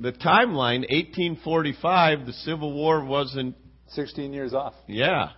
the 0.00 0.12
timeline, 0.12 0.86
1845, 0.90 2.26
the 2.26 2.32
Civil 2.32 2.72
War 2.72 3.04
wasn't 3.04 3.56
16 3.88 4.32
years 4.32 4.54
off. 4.54 4.74
Yeah. 4.86 5.30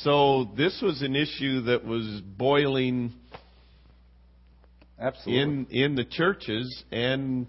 So 0.00 0.50
this 0.56 0.80
was 0.82 1.02
an 1.02 1.14
issue 1.14 1.62
that 1.62 1.84
was 1.84 2.22
boiling 2.24 3.12
Absolutely. 4.98 5.42
in 5.42 5.66
in 5.70 5.94
the 5.96 6.04
churches 6.04 6.84
and 6.90 7.46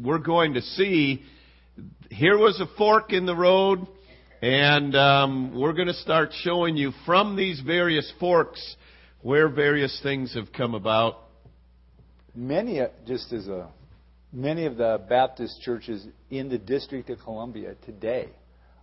we're 0.00 0.18
going 0.18 0.54
to 0.54 0.60
see 0.60 1.22
here 2.10 2.36
was 2.36 2.60
a 2.60 2.66
fork 2.76 3.12
in 3.12 3.24
the 3.24 3.36
road 3.36 3.86
and 4.42 4.94
um, 4.96 5.58
we're 5.58 5.72
going 5.72 5.88
to 5.88 5.94
start 5.94 6.30
showing 6.42 6.76
you 6.76 6.92
from 7.06 7.36
these 7.36 7.60
various 7.60 8.12
forks 8.18 8.76
where 9.22 9.48
various 9.48 9.98
things 10.02 10.34
have 10.34 10.52
come 10.52 10.74
about. 10.74 11.18
Many, 12.34 12.80
uh, 12.80 12.88
just 13.06 13.32
as 13.32 13.46
a 13.46 13.68
Many 14.34 14.64
of 14.64 14.78
the 14.78 14.98
Baptist 15.10 15.60
churches 15.60 16.06
in 16.30 16.48
the 16.48 16.56
District 16.56 17.10
of 17.10 17.18
Columbia 17.18 17.74
today 17.84 18.30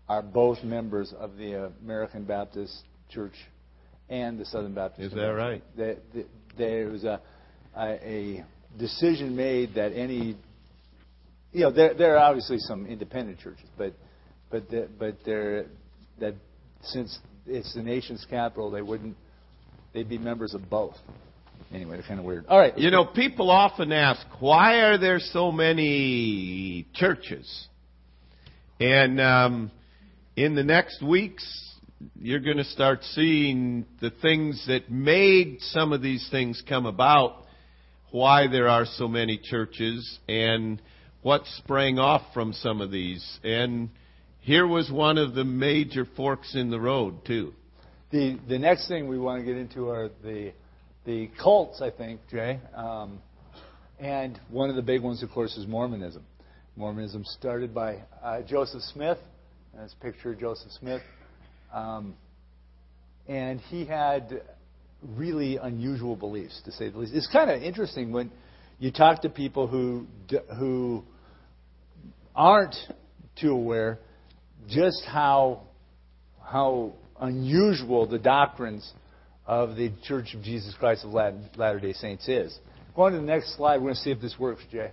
are 0.08 0.22
both 0.22 0.63
members 0.63 1.12
of 1.17 1.38
the 1.38 1.72
American 1.82 2.24
Baptist 2.24 2.84
Church 3.10 3.34
and 4.10 4.38
the 4.38 4.45
Southern 4.45 4.76
Baptist. 4.76 5.08
Is 5.08 5.13
that 5.15 5.34
right? 5.34 5.63
there 5.76 6.89
was 6.89 7.04
a, 7.04 7.19
a, 7.76 8.45
decision 8.78 9.36
made 9.36 9.74
that 9.74 9.91
any, 9.93 10.38
you 11.52 11.62
know, 11.62 11.72
there, 11.72 11.95
there 11.95 12.15
are 12.15 12.30
obviously 12.30 12.60
some 12.60 12.86
independent 12.86 13.39
churches, 13.39 13.65
but 13.76 13.93
but 14.50 14.70
the, 14.70 14.88
but 14.98 15.18
there 15.26 15.66
that 16.20 16.36
since 16.82 17.18
it's 17.46 17.74
the 17.74 17.82
nation's 17.82 18.26
capital, 18.30 18.72
they 18.72 18.82
wouldn't 18.82 19.16
they'd 19.94 20.10
be 20.10 20.18
members 20.18 20.54
of 20.54 20.70
both. 20.70 20.96
Anyway, 21.74 21.98
it's 21.98 22.08
kind 22.08 22.20
of 22.20 22.26
weird. 22.26 22.46
All 22.48 22.58
right. 22.58 22.76
You 22.78 22.90
know, 22.90 23.06
people 23.06 23.52
often 23.52 23.92
ask, 23.92 24.26
why 24.40 24.82
are 24.82 24.98
there 24.98 25.20
so 25.20 25.52
many 25.52 26.88
churches? 26.94 27.68
And 28.80 29.20
um, 29.22 29.72
in 30.36 30.56
the 30.56 30.64
next 30.64 31.04
weeks, 31.04 31.46
you're 32.20 32.40
going 32.40 32.58
to 32.58 32.64
start 32.64 33.04
seeing 33.04 33.86
the 34.02 34.10
things 34.10 34.66
that 34.68 34.90
made 34.90 35.58
some 35.62 35.94
of 35.94 36.02
these 36.02 36.28
things 36.32 36.64
come 36.68 36.86
about, 36.86 37.44
why 38.12 38.48
there 38.48 38.68
are 38.68 38.86
so 38.86 39.08
many 39.08 39.38
churches, 39.38 40.20
and 40.28 40.82
what 41.22 41.46
sprang 41.58 42.00
off 42.00 42.22
from 42.34 42.54
some 42.54 42.82
of 42.82 42.90
these. 42.90 43.40
And 43.44 43.90
here 44.50 44.66
was 44.66 44.90
one 44.90 45.20
of 45.20 45.36
the 45.36 45.44
major 45.44 46.08
forks 46.18 46.56
in 46.56 46.72
the 46.72 46.80
road, 46.80 47.24
too. 47.24 47.54
The, 48.10 48.40
the 48.48 48.58
next 48.58 48.88
thing 48.88 49.08
we 49.08 49.20
want 49.20 49.42
to 49.42 49.46
get 49.46 49.56
into 49.56 49.90
are 49.90 50.10
the 50.24 50.54
the 51.06 51.30
cults, 51.40 51.84
I 51.84 51.92
think, 51.92 52.20
Jay. 52.32 52.60
Um, 52.76 53.20
and 54.00 54.42
one 54.50 54.72
of 54.72 54.76
the 54.76 54.82
big 54.82 55.04
ones, 55.04 55.22
of 55.22 55.30
course, 55.30 55.56
is 55.56 55.68
Mormonism. 55.68 56.24
Mormonism 56.76 57.26
started 57.26 57.76
by 57.76 57.98
uh, 58.24 58.42
Joseph 58.42 58.82
Smith. 58.92 59.20
That's 59.76 59.94
a 59.94 60.04
picture 60.04 60.32
of 60.32 60.40
Joseph 60.40 60.72
Smith. 60.80 61.04
Um, 61.72 62.16
and 63.28 63.60
he 63.60 63.86
had 63.86 64.42
really 65.16 65.58
unusual 65.58 66.16
beliefs, 66.16 66.60
to 66.66 66.72
say 66.72 66.90
the 66.90 66.98
least. 66.98 67.14
It's 67.14 67.30
kind 67.32 67.52
of 67.52 67.62
interesting 67.62 68.12
when 68.12 68.32
you 68.80 68.92
talk 68.92 69.22
to 69.22 69.30
people 69.30 69.68
who 69.68 70.08
who 70.58 71.04
aren't 72.36 72.76
too 73.40 73.52
aware 73.52 74.00
just 74.67 75.04
how 75.06 75.62
how 76.43 76.93
unusual 77.19 78.08
the 78.08 78.19
doctrines 78.19 78.91
of 79.45 79.76
the 79.76 79.91
Church 80.04 80.34
of 80.36 80.41
Jesus 80.43 80.74
Christ 80.80 81.06
of 81.06 81.12
Latter 81.12 81.80
day 81.80 81.93
Saints 81.93 82.28
is. 82.28 82.58
Going 82.95 83.13
to 83.13 83.19
the 83.19 83.26
next 83.26 83.56
slide, 83.56 83.78
we're 83.78 83.86
going 83.86 83.95
to 83.95 84.02
see 84.02 84.12
if 84.12 84.22
this 84.22 84.36
works, 84.39 84.62
Jay. 84.72 84.91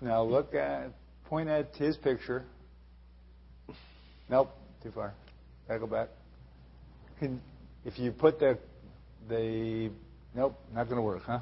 Now 0.00 0.22
look 0.22 0.54
at, 0.54 0.90
point 1.26 1.48
at 1.48 1.74
his 1.76 1.96
picture. 1.96 2.44
Nope, 4.28 4.50
too 4.82 4.90
far. 4.90 5.14
Gotta 5.68 5.80
go 5.80 5.86
back. 5.86 6.08
Can, 7.18 7.40
if 7.84 7.98
you 7.98 8.12
put 8.12 8.38
the, 8.38 8.58
the, 9.28 9.90
nope, 10.34 10.58
not 10.74 10.84
going 10.84 10.96
to 10.96 11.02
work, 11.02 11.22
huh? 11.24 11.40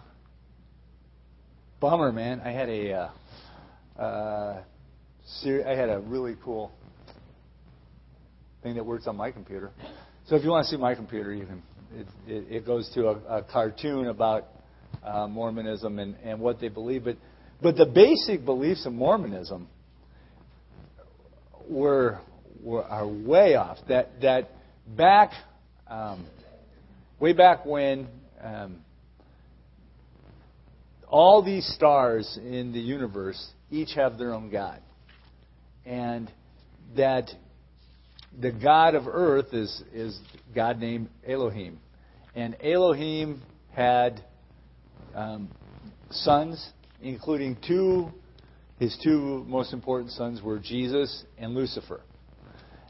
Bummer, 1.80 2.12
man. 2.12 2.40
I 2.44 2.50
had 2.50 2.68
a, 2.68 2.92
uh, 2.92 4.00
uh, 4.00 4.62
I 5.44 5.70
had 5.70 5.88
a 5.88 6.00
really 6.00 6.37
cool 6.44 6.72
thing 8.64 8.74
that 8.74 8.85
works 8.85 9.07
on 9.07 9.16
my 9.16 9.31
computer. 9.31 9.70
So 10.27 10.35
if 10.35 10.42
you 10.42 10.50
want 10.50 10.64
to 10.64 10.70
see 10.70 10.77
my 10.77 10.96
computer, 10.96 11.31
can 11.37 11.62
it, 11.94 12.07
it, 12.27 12.57
it 12.57 12.66
goes 12.66 12.90
to 12.94 13.09
a, 13.09 13.38
a 13.38 13.42
cartoon 13.44 14.09
about 14.09 14.48
uh, 15.05 15.29
Mormonism 15.29 16.00
and, 16.00 16.16
and 16.24 16.40
what 16.40 16.61
they 16.61 16.68
believe. 16.68 17.05
But, 17.05 17.18
but 17.62 17.77
the 17.77 17.87
basic 17.87 18.44
beliefs 18.44 18.87
of 18.87 18.92
Mormonism, 18.92 19.68
were, 21.68 22.18
were 22.62 22.83
are 22.85 23.07
way 23.07 23.55
off. 23.55 23.79
That 23.88 24.20
that 24.20 24.50
back, 24.96 25.31
um, 25.87 26.27
way 27.20 27.33
back 27.33 27.64
when. 27.64 28.09
Um, 28.42 28.81
all 31.09 31.44
these 31.44 31.64
stars 31.77 32.38
in 32.42 32.72
the 32.72 32.81
universe 32.81 33.40
each 33.70 33.90
have 33.94 34.18
their 34.18 34.35
own 34.35 34.50
God. 34.50 34.81
And 35.87 36.29
that 36.96 37.31
the 38.40 38.50
God 38.52 38.94
of 38.94 39.06
earth 39.06 39.52
is, 39.52 39.82
is 39.92 40.18
God 40.54 40.78
named 40.78 41.08
Elohim. 41.26 41.78
And 42.34 42.56
Elohim 42.62 43.42
had 43.72 44.24
um, 45.14 45.48
sons, 46.10 46.72
including 47.02 47.56
two, 47.66 48.10
his 48.78 48.98
two 49.02 49.44
most 49.46 49.72
important 49.72 50.10
sons 50.12 50.42
were 50.42 50.58
Jesus 50.58 51.24
and 51.38 51.54
Lucifer. 51.54 52.00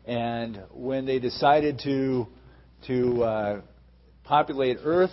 And 0.07 0.63
when 0.73 1.07
they 1.07 1.19
decided 1.19 1.81
to, 1.85 2.27
to 2.87 3.23
uh, 3.23 3.61
populate 4.25 4.79
earth, 4.85 5.13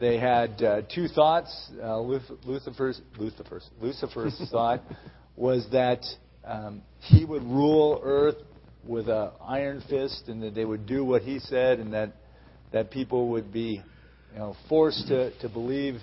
they 0.00 0.18
had 0.18 0.62
uh, 0.62 0.82
two 0.92 1.06
thoughts. 1.08 1.70
Uh, 1.80 2.00
Lucifer's, 2.00 3.00
Lucifer's, 3.16 3.70
Lucifer's 3.80 4.48
thought 4.50 4.82
was 5.36 5.66
that 5.70 6.04
um, 6.44 6.82
he 6.98 7.24
would 7.24 7.42
rule 7.44 8.00
earth 8.02 8.36
with 8.86 9.08
an 9.08 9.30
iron 9.46 9.82
fist, 9.88 10.24
and 10.28 10.42
that 10.42 10.54
they 10.54 10.64
would 10.64 10.86
do 10.86 11.04
what 11.04 11.22
he 11.22 11.38
said, 11.38 11.78
and 11.78 11.92
that 11.92 12.12
that 12.72 12.90
people 12.90 13.28
would 13.30 13.52
be, 13.52 13.82
you 14.32 14.38
know, 14.38 14.56
forced 14.68 15.06
to, 15.08 15.38
to 15.40 15.48
believe 15.48 16.00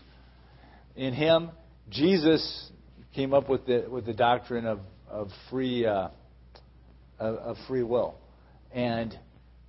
in 0.96 1.14
him. 1.14 1.50
Jesus 1.90 2.72
came 3.16 3.34
up 3.34 3.50
with 3.50 3.66
the 3.66 3.88
with 3.90 4.06
the 4.06 4.14
doctrine 4.14 4.66
of 4.66 4.80
of 5.10 5.30
free 5.50 5.86
uh, 5.86 6.10
of, 7.20 7.58
free 7.68 7.84
will, 7.84 8.16
and 8.72 9.18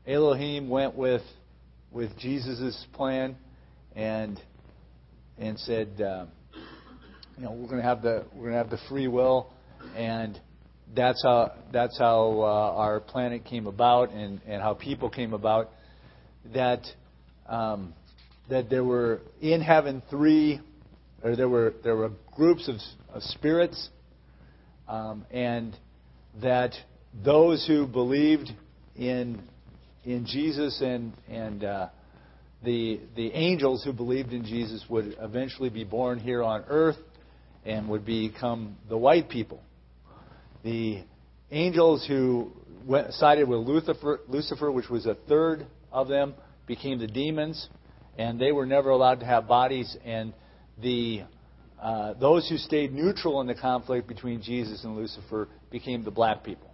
Elohim 0.06 0.68
went 0.68 0.94
with 0.94 1.22
with 1.90 2.16
Jesus' 2.18 2.86
plan 2.92 3.36
and 3.96 4.40
and 5.38 5.58
said, 5.58 6.00
uh, 6.00 6.26
you 7.36 7.44
know, 7.44 7.52
we're 7.52 7.68
going 7.68 7.80
to 7.80 7.82
have 7.82 8.02
the 8.02 8.24
we're 8.34 8.50
going 8.50 8.52
to 8.52 8.58
have 8.58 8.70
the 8.70 8.80
free 8.88 9.08
will, 9.08 9.52
and 9.96 10.38
that's 10.94 11.22
how 11.22 11.52
that's 11.72 11.98
how 11.98 12.40
uh, 12.40 12.76
our 12.76 13.00
planet 13.00 13.44
came 13.44 13.66
about, 13.66 14.10
and 14.12 14.40
and 14.46 14.60
how 14.62 14.74
people 14.74 15.10
came 15.10 15.32
about. 15.32 15.70
That 16.54 16.84
um, 17.48 17.94
that 18.48 18.70
there 18.70 18.84
were 18.84 19.20
in 19.40 19.60
heaven 19.60 20.02
three, 20.10 20.60
or 21.22 21.36
there 21.36 21.48
were 21.48 21.74
there 21.84 21.96
were 21.96 22.10
groups 22.34 22.68
of, 22.68 22.76
of 23.14 23.22
spirits, 23.22 23.88
um, 24.88 25.24
and 25.30 25.76
that 26.42 26.74
those 27.24 27.66
who 27.66 27.86
believed 27.86 28.50
in 28.96 29.42
in 30.04 30.26
Jesus 30.26 30.80
and 30.80 31.12
and 31.28 31.64
uh, 31.64 31.88
the, 32.62 33.00
the 33.16 33.28
angels 33.32 33.82
who 33.84 33.92
believed 33.92 34.32
in 34.32 34.44
Jesus 34.44 34.84
would 34.88 35.16
eventually 35.20 35.70
be 35.70 35.84
born 35.84 36.18
here 36.18 36.42
on 36.42 36.64
earth 36.68 36.98
and 37.64 37.88
would 37.88 38.04
become 38.04 38.76
the 38.88 38.96
white 38.96 39.28
people. 39.28 39.62
The 40.62 41.02
angels 41.50 42.04
who 42.06 42.52
went, 42.86 43.12
sided 43.14 43.48
with 43.48 43.60
Lucifer, 43.60 44.20
Lucifer, 44.28 44.70
which 44.70 44.88
was 44.88 45.06
a 45.06 45.14
third 45.28 45.66
of 45.92 46.08
them, 46.08 46.34
became 46.66 46.98
the 46.98 47.06
demons, 47.06 47.68
and 48.18 48.40
they 48.40 48.52
were 48.52 48.66
never 48.66 48.90
allowed 48.90 49.20
to 49.20 49.26
have 49.26 49.48
bodies. 49.48 49.96
And 50.04 50.32
the 50.80 51.22
uh, 51.80 52.12
those 52.14 52.48
who 52.48 52.58
stayed 52.58 52.92
neutral 52.92 53.40
in 53.40 53.46
the 53.46 53.54
conflict 53.54 54.06
between 54.06 54.42
Jesus 54.42 54.84
and 54.84 54.96
Lucifer 54.96 55.48
became 55.70 56.04
the 56.04 56.10
black 56.10 56.44
people. 56.44 56.70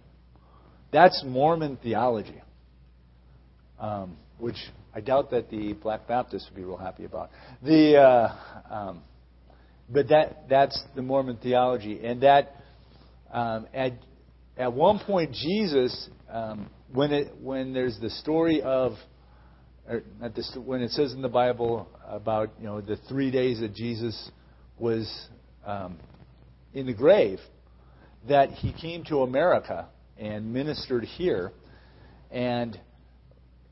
That's 0.91 1.23
Mormon 1.25 1.77
theology. 1.81 2.41
Um, 3.79 4.17
which 4.39 4.57
I 4.93 5.01
doubt 5.01 5.31
that 5.31 5.49
the 5.49 5.73
Black 5.73 6.07
Baptists 6.07 6.47
would 6.49 6.55
be 6.55 6.63
real 6.63 6.77
happy 6.77 7.05
about. 7.05 7.29
The, 7.63 7.97
uh, 7.97 8.73
um, 8.73 9.01
but 9.89 10.07
that 10.09 10.49
that's 10.49 10.83
the 10.95 11.01
Mormon 11.01 11.37
theology, 11.37 12.03
and 12.03 12.21
that 12.21 12.55
um, 13.31 13.67
at 13.73 13.93
at 14.57 14.73
one 14.73 14.99
point 14.99 15.33
Jesus, 15.33 16.09
um, 16.31 16.69
when 16.93 17.11
it 17.11 17.33
when 17.41 17.73
there's 17.73 17.97
the 17.99 18.09
story 18.09 18.61
of 18.61 18.93
this, 20.35 20.57
when 20.63 20.81
it 20.81 20.91
says 20.91 21.13
in 21.13 21.21
the 21.21 21.29
Bible 21.29 21.87
about 22.07 22.51
you 22.59 22.65
know 22.65 22.81
the 22.81 22.97
three 23.07 23.31
days 23.31 23.59
that 23.59 23.73
Jesus 23.73 24.31
was 24.77 25.27
um, 25.65 25.97
in 26.73 26.85
the 26.85 26.93
grave, 26.93 27.39
that 28.27 28.49
he 28.51 28.73
came 28.73 29.03
to 29.05 29.21
America 29.21 29.87
and 30.17 30.51
ministered 30.53 31.03
here, 31.03 31.51
and 32.31 32.79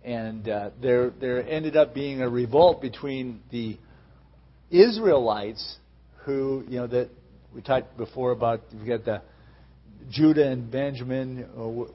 and 0.03 0.47
uh, 0.47 0.69
there 0.81 1.11
there 1.19 1.47
ended 1.47 1.75
up 1.75 1.93
being 1.93 2.21
a 2.21 2.29
revolt 2.29 2.81
between 2.81 3.41
the 3.51 3.77
Israelites, 4.69 5.77
who 6.25 6.63
you 6.67 6.77
know 6.77 6.87
that 6.87 7.09
we 7.53 7.61
talked 7.61 7.97
before 7.97 8.31
about 8.31 8.61
you 8.71 8.85
got 8.85 9.05
the 9.05 9.21
Judah 10.09 10.47
and 10.49 10.69
Benjamin 10.69 11.45
uh, 11.57 11.91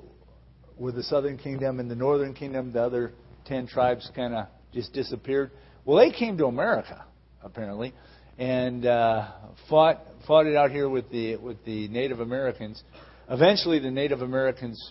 with 0.79 0.94
the 0.94 1.03
southern 1.03 1.37
kingdom 1.37 1.81
and 1.81 1.90
the 1.90 1.94
northern 1.94 2.35
kingdom, 2.35 2.73
the 2.73 2.83
other 2.83 3.12
ten 3.44 3.66
tribes 3.66 4.11
kind 4.14 4.35
of 4.35 4.46
just 4.73 4.92
disappeared. 4.92 5.51
Well, 5.85 5.99
they 5.99 6.11
came 6.16 6.38
to 6.38 6.46
America 6.46 7.05
apparently 7.42 7.94
and 8.38 8.87
uh, 8.87 9.29
fought 9.68 10.01
fought 10.27 10.46
it 10.46 10.57
out 10.57 10.70
here 10.70 10.88
with 10.88 11.11
the 11.11 11.37
with 11.37 11.62
the 11.64 11.88
Native 11.88 12.20
Americans. 12.20 12.83
Eventually, 13.29 13.79
the 13.79 13.90
Native 13.90 14.23
Americans 14.23 14.90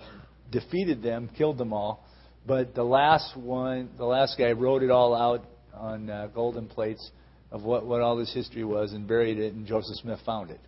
defeated 0.51 1.01
them, 1.01 1.29
killed 1.37 1.57
them 1.57 1.73
all, 1.73 2.05
but 2.47 2.73
the 2.73 2.83
last 2.83 3.35
one, 3.35 3.89
the 3.97 4.05
last 4.05 4.37
guy 4.37 4.51
wrote 4.51 4.81
it 4.81 4.91
all 4.91 5.13
out 5.13 5.45
on 5.73 6.09
uh, 6.09 6.27
golden 6.27 6.67
plates 6.67 7.11
of 7.51 7.63
what, 7.63 7.85
what 7.85 8.01
all 8.01 8.15
this 8.15 8.33
history 8.33 8.63
was 8.63 8.93
and 8.93 9.07
buried 9.07 9.39
it, 9.39 9.53
and 9.53 9.65
Joseph 9.65 9.97
Smith 9.97 10.19
found 10.25 10.51
it. 10.51 10.59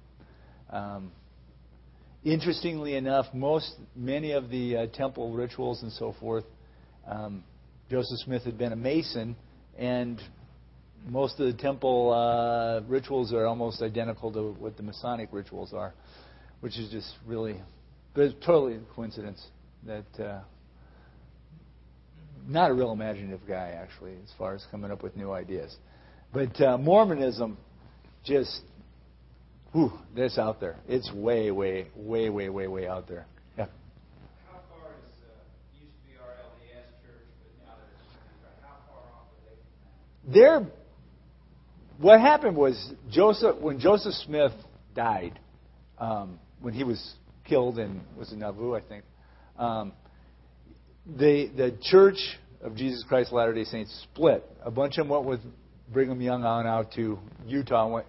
Um, 0.70 1.12
interestingly 2.24 2.96
enough, 2.96 3.26
most 3.34 3.74
many 3.96 4.32
of 4.32 4.50
the 4.50 4.78
uh, 4.78 4.86
temple 4.88 5.34
rituals 5.34 5.82
and 5.84 5.92
so 5.92 6.16
forth, 6.20 6.46
um, 7.08 7.44
Joseph 7.90 8.20
Smith 8.20 8.44
had 8.44 8.58
been 8.58 8.72
a 8.72 8.76
Mason, 8.76 9.36
and 9.78 10.22
most 11.08 11.40
of 11.40 11.48
the 11.48 11.62
temple 11.62 12.12
uh, 12.12 12.82
rituals 12.88 13.34
are 13.34 13.46
almost 13.46 13.82
identical 13.82 14.32
to 14.32 14.56
what 14.60 14.78
the 14.78 14.84
Masonic 14.84 15.30
rituals 15.32 15.74
are, 15.74 15.94
which 16.62 16.78
is 16.78 16.90
just 16.92 17.12
really, 17.26 17.60
totally 18.16 18.76
a 18.76 18.80
coincidence 18.96 19.44
that 19.86 20.24
uh, 20.24 20.42
not 22.48 22.72
a 22.72 22.74
real 22.74 22.92
imaginative 22.92 23.42
guy, 23.48 23.76
actually, 23.82 24.14
as 24.24 24.32
far 24.38 24.54
as 24.54 24.66
coming 24.70 24.92
up 24.92 25.04
with 25.04 25.16
new 25.16 25.32
ideas. 25.32 25.76
But 26.34 26.60
uh, 26.62 26.78
Mormonism, 26.78 27.58
just, 28.24 28.62
whew, 29.72 29.92
that's 30.16 30.38
out 30.38 30.60
there. 30.60 30.78
It's 30.88 31.12
way, 31.14 31.52
way, 31.52 31.88
way, 31.96 32.30
way, 32.30 32.50
way, 32.50 32.68
way 32.68 32.88
out 32.88 33.08
there. 33.08 33.26
Yeah. 33.58 33.66
How 34.48 34.60
far 34.70 34.92
is, 34.92 35.24
uh, 35.24 35.80
used 35.80 35.94
to 35.94 36.10
be 36.10 36.18
our 36.18 36.30
LDS 36.30 36.88
church, 37.04 37.28
but 37.44 37.66
now 37.66 37.74
there's, 37.78 38.58
how 38.62 38.76
far 38.88 39.04
off 39.14 39.28
are 39.32 39.44
they 39.46 39.58
from 40.34 40.62
that? 40.62 40.68
They're, 40.68 40.82
what 42.00 42.20
happened 42.20 42.58
was 42.58 42.94
Joseph, 43.10 43.58
when 43.58 43.80
Joseph 43.80 44.14
Smith 44.26 44.54
died, 44.96 45.40
um, 45.98 46.40
when 46.62 46.74
he 46.74 46.84
was 46.84 47.16
killed 47.46 47.80
and 47.80 48.02
was 48.18 48.32
in 48.32 48.40
Nauvoo, 48.40 48.76
I 48.76 48.82
think. 48.82 49.04
Um, 49.58 49.94
the 51.06 51.52
the 51.56 51.78
Church 51.82 52.18
of 52.62 52.76
Jesus 52.76 53.04
Christ 53.08 53.32
Latter 53.32 53.54
Day 53.54 53.64
Saints 53.64 54.06
split. 54.12 54.44
A 54.64 54.72
bunch 54.72 54.98
of 54.98 55.08
them 55.08 55.10
went 55.10 55.26
with 55.26 55.40
Brigham 55.92 56.22
Young 56.22 56.44
on 56.44 56.68
out 56.68 56.92
to 56.94 57.20
Utah, 57.46 58.02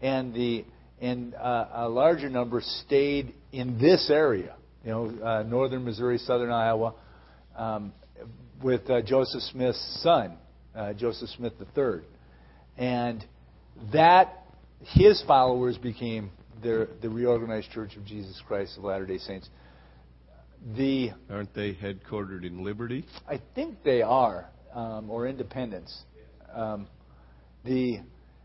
and 0.00 0.32
the 0.32 0.64
and 1.00 1.34
uh, 1.34 1.66
a 1.72 1.88
larger 1.88 2.28
number 2.28 2.60
stayed 2.84 3.34
in 3.52 3.78
this 3.78 4.10
area. 4.10 4.54
You 4.84 4.90
know, 4.90 5.24
uh, 5.24 5.42
northern 5.42 5.84
Missouri, 5.84 6.18
southern 6.18 6.50
Iowa, 6.50 6.94
um, 7.56 7.92
with 8.62 8.88
uh, 8.90 9.02
Joseph 9.02 9.42
Smith's 9.42 10.00
son, 10.02 10.36
uh, 10.74 10.92
Joseph 10.92 11.28
Smith 11.30 11.52
III, 11.76 12.00
and 12.78 13.24
that 13.92 14.44
his 14.80 15.22
followers 15.26 15.76
became 15.78 16.30
the 16.62 16.88
the 17.02 17.08
reorganized 17.08 17.70
Church 17.70 17.96
of 17.96 18.04
Jesus 18.04 18.40
Christ 18.46 18.76
of 18.78 18.84
Latter 18.84 19.06
Day 19.06 19.18
Saints. 19.18 19.48
The 20.76 21.10
aren't 21.30 21.54
they 21.54 21.74
headquartered 21.74 22.44
in 22.44 22.64
Liberty? 22.64 23.06
I 23.26 23.40
think 23.54 23.82
they 23.82 24.02
are, 24.02 24.48
um, 24.74 25.10
or 25.10 25.26
Independence. 25.26 26.02
Um, 26.54 26.86
the 27.64 28.00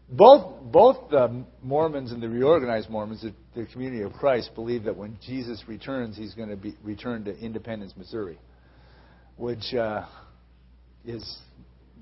both 0.09 0.61
both 0.71 1.09
the 1.09 1.43
Mormons 1.63 2.11
and 2.11 2.21
the 2.21 2.29
reorganized 2.29 2.89
Mormons, 2.89 3.21
the, 3.21 3.33
the 3.59 3.65
community 3.67 4.03
of 4.03 4.13
Christ, 4.13 4.51
believe 4.55 4.83
that 4.83 4.95
when 4.95 5.17
Jesus 5.25 5.63
returns, 5.67 6.15
he's 6.15 6.33
going 6.33 6.49
to 6.49 6.55
be 6.55 6.75
return 6.83 7.23
to 7.25 7.37
Independence, 7.37 7.93
Missouri, 7.97 8.37
which 9.37 9.73
uh, 9.73 10.05
is 11.05 11.39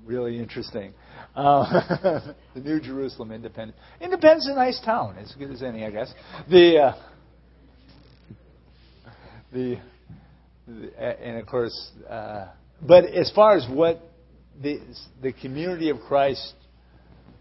really 0.04 0.38
interesting. 0.38 0.92
Uh, 1.34 2.32
the 2.54 2.60
New 2.60 2.80
Jerusalem, 2.80 3.32
Independence. 3.32 3.78
Independence 4.00 4.44
is 4.44 4.52
a 4.52 4.54
nice 4.54 4.80
town, 4.84 5.16
as 5.18 5.32
good 5.38 5.50
as 5.50 5.62
any, 5.62 5.84
I 5.84 5.90
guess. 5.90 6.12
The 6.50 6.78
uh, 6.78 6.92
the 9.52 9.78
and 10.98 11.38
of 11.38 11.46
course, 11.46 11.90
uh, 12.08 12.48
but 12.82 13.04
as 13.04 13.30
far 13.34 13.56
as 13.56 13.66
what 13.70 14.02
the 14.62 14.80
the 15.22 15.32
community 15.32 15.90
of 15.90 16.00
Christ 16.00 16.54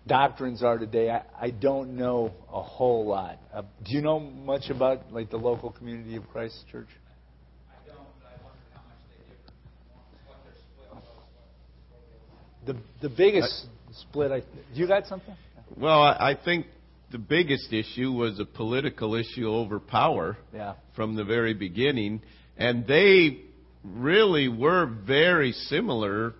doctrines 0.07 0.63
are 0.63 0.77
today, 0.77 1.09
I, 1.09 1.23
I 1.39 1.49
don't 1.51 1.95
know 1.95 2.31
a 2.51 2.61
whole 2.61 3.05
lot. 3.05 3.39
Uh, 3.53 3.61
do 3.85 3.93
you 3.95 4.01
know 4.01 4.19
much 4.19 4.69
about 4.69 5.11
like 5.11 5.29
the 5.29 5.37
local 5.37 5.71
community 5.71 6.15
of 6.15 6.27
Christ 6.29 6.55
Church? 6.71 6.87
I 7.69 7.87
don't, 7.87 7.97
but 8.21 8.27
I 8.27 8.43
wonder 8.43 8.59
how 8.73 8.81
much 8.81 8.97
they 9.09 9.23
differ 9.33 9.53
what 10.27 10.37
their 10.43 10.53
split 10.53 10.89
was, 10.93 11.03
what, 11.91 12.01
what 12.65 12.75
they 12.75 12.81
The 13.01 13.09
the 13.09 13.15
biggest 13.15 13.65
split. 14.09 14.31
I 14.31 14.39
do 14.39 14.45
you 14.73 14.87
got 14.87 15.05
something? 15.07 15.35
Well, 15.77 16.01
I 16.01 16.31
I 16.31 16.37
think 16.43 16.67
the 17.11 17.17
biggest 17.19 17.71
issue 17.71 18.11
was 18.11 18.39
a 18.39 18.45
political 18.45 19.15
issue 19.15 19.47
over 19.47 19.79
power 19.79 20.37
Yeah. 20.53 20.73
from 20.95 21.15
the 21.15 21.23
very 21.23 21.53
beginning, 21.53 22.21
and 22.57 22.85
they 22.87 23.41
really 23.83 24.47
were 24.47 24.85
very 24.85 25.51
similar 25.51 26.33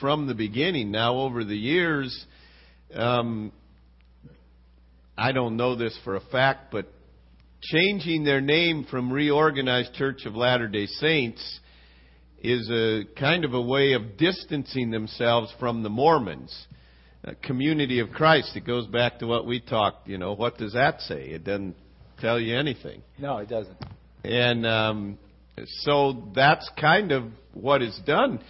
from 0.00 0.26
the 0.26 0.34
beginning. 0.34 0.90
Now, 0.90 1.14
over 1.16 1.44
the 1.44 1.56
years, 1.56 2.26
um, 2.94 3.52
I 5.16 5.32
don't 5.32 5.56
know 5.56 5.76
this 5.76 5.98
for 6.04 6.16
a 6.16 6.20
fact, 6.20 6.72
but 6.72 6.86
changing 7.62 8.24
their 8.24 8.40
name 8.40 8.86
from 8.90 9.12
Reorganized 9.12 9.94
Church 9.94 10.26
of 10.26 10.34
Latter 10.34 10.68
day 10.68 10.86
Saints 10.86 11.60
is 12.42 12.68
a 12.70 13.04
kind 13.18 13.44
of 13.44 13.54
a 13.54 13.60
way 13.60 13.92
of 13.92 14.16
distancing 14.18 14.90
themselves 14.90 15.52
from 15.58 15.82
the 15.82 15.88
Mormons. 15.88 16.66
Uh, 17.26 17.32
community 17.42 18.00
of 18.00 18.10
Christ, 18.10 18.54
it 18.54 18.66
goes 18.66 18.86
back 18.86 19.20
to 19.20 19.26
what 19.26 19.46
we 19.46 19.60
talked, 19.60 20.08
you 20.08 20.18
know, 20.18 20.34
what 20.34 20.58
does 20.58 20.74
that 20.74 21.00
say? 21.00 21.28
It 21.28 21.42
doesn't 21.42 21.74
tell 22.20 22.38
you 22.38 22.54
anything. 22.58 23.02
No, 23.18 23.38
it 23.38 23.48
doesn't. 23.48 23.78
And 24.24 24.66
um, 24.66 25.18
so 25.80 26.28
that's 26.34 26.70
kind 26.78 27.12
of 27.12 27.24
what 27.54 27.80
is 27.80 27.98
done. 28.04 28.40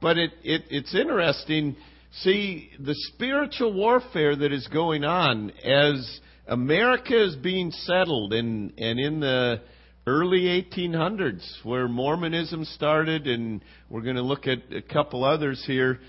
But 0.00 0.16
it, 0.16 0.30
it, 0.44 0.62
it's 0.70 0.94
interesting. 0.94 1.76
See, 2.12 2.70
the 2.78 2.94
spiritual 3.14 3.72
warfare 3.72 4.34
that 4.34 4.52
is 4.52 4.66
going 4.68 5.04
on 5.04 5.50
as 5.64 6.20
America 6.48 7.24
is 7.24 7.36
being 7.36 7.70
settled, 7.70 8.32
and, 8.32 8.72
and 8.78 8.98
in 8.98 9.20
the 9.20 9.60
early 10.08 10.64
1800s, 10.72 11.46
where 11.62 11.86
Mormonism 11.86 12.64
started, 12.64 13.28
and 13.28 13.62
we're 13.88 14.00
going 14.00 14.16
to 14.16 14.22
look 14.22 14.48
at 14.48 14.58
a 14.74 14.82
couple 14.82 15.24
others 15.24 15.62
here. 15.66 16.00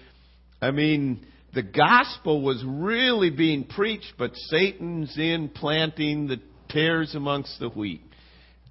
I 0.59 0.71
mean, 0.71 1.23
the 1.53 1.61
gospel 1.61 2.41
was 2.41 2.63
really 2.65 3.29
being 3.29 3.65
preached, 3.65 4.13
but 4.17 4.35
Satan's 4.35 5.15
in 5.19 5.49
planting 5.49 6.27
the 6.27 6.41
tares 6.69 7.13
amongst 7.13 7.59
the 7.59 7.69
wheat. 7.69 8.01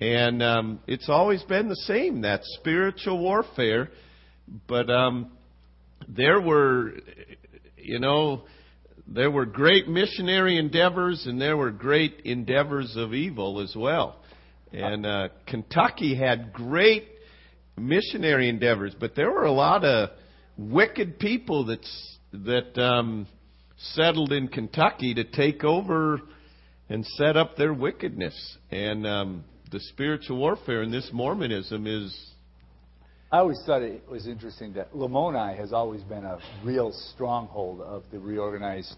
And 0.00 0.42
um, 0.42 0.80
it's 0.88 1.08
always 1.08 1.42
been 1.44 1.68
the 1.68 1.76
same, 1.76 2.22
that 2.22 2.40
spiritual 2.42 3.20
warfare. 3.22 3.90
But 4.66 4.90
um, 4.90 5.30
there 6.08 6.40
were, 6.40 6.92
you 7.76 7.98
know, 7.98 8.42
there 9.06 9.30
were 9.30 9.46
great 9.46 9.88
missionary 9.88 10.56
endeavors 10.56 11.26
and 11.26 11.40
there 11.40 11.56
were 11.56 11.70
great 11.70 12.20
endeavors 12.24 12.94
of 12.96 13.12
evil 13.12 13.60
as 13.60 13.74
well. 13.76 14.16
And 14.72 15.04
uh, 15.04 15.28
Kentucky 15.46 16.14
had 16.14 16.52
great 16.52 17.08
missionary 17.76 18.48
endeavors, 18.48 18.94
but 18.98 19.16
there 19.16 19.30
were 19.30 19.44
a 19.44 19.52
lot 19.52 19.84
of 19.84 20.10
wicked 20.56 21.18
people 21.18 21.66
that's, 21.66 22.18
that 22.32 22.80
um, 22.80 23.26
settled 23.94 24.32
in 24.32 24.46
Kentucky 24.46 25.14
to 25.14 25.24
take 25.24 25.64
over 25.64 26.20
and 26.88 27.04
set 27.16 27.36
up 27.36 27.56
their 27.56 27.74
wickedness. 27.74 28.34
And 28.70 29.06
um, 29.06 29.44
the 29.72 29.80
spiritual 29.80 30.38
warfare 30.38 30.82
in 30.82 30.92
this 30.92 31.10
Mormonism 31.12 31.86
is 31.86 32.29
I 33.32 33.38
always 33.38 33.62
thought 33.64 33.82
it 33.82 34.08
was 34.08 34.26
interesting 34.26 34.72
that 34.72 34.92
Lamoni 34.92 35.56
has 35.56 35.72
always 35.72 36.02
been 36.02 36.24
a 36.24 36.40
real 36.64 36.90
stronghold 37.14 37.80
of 37.80 38.02
the 38.10 38.18
reorganized 38.18 38.92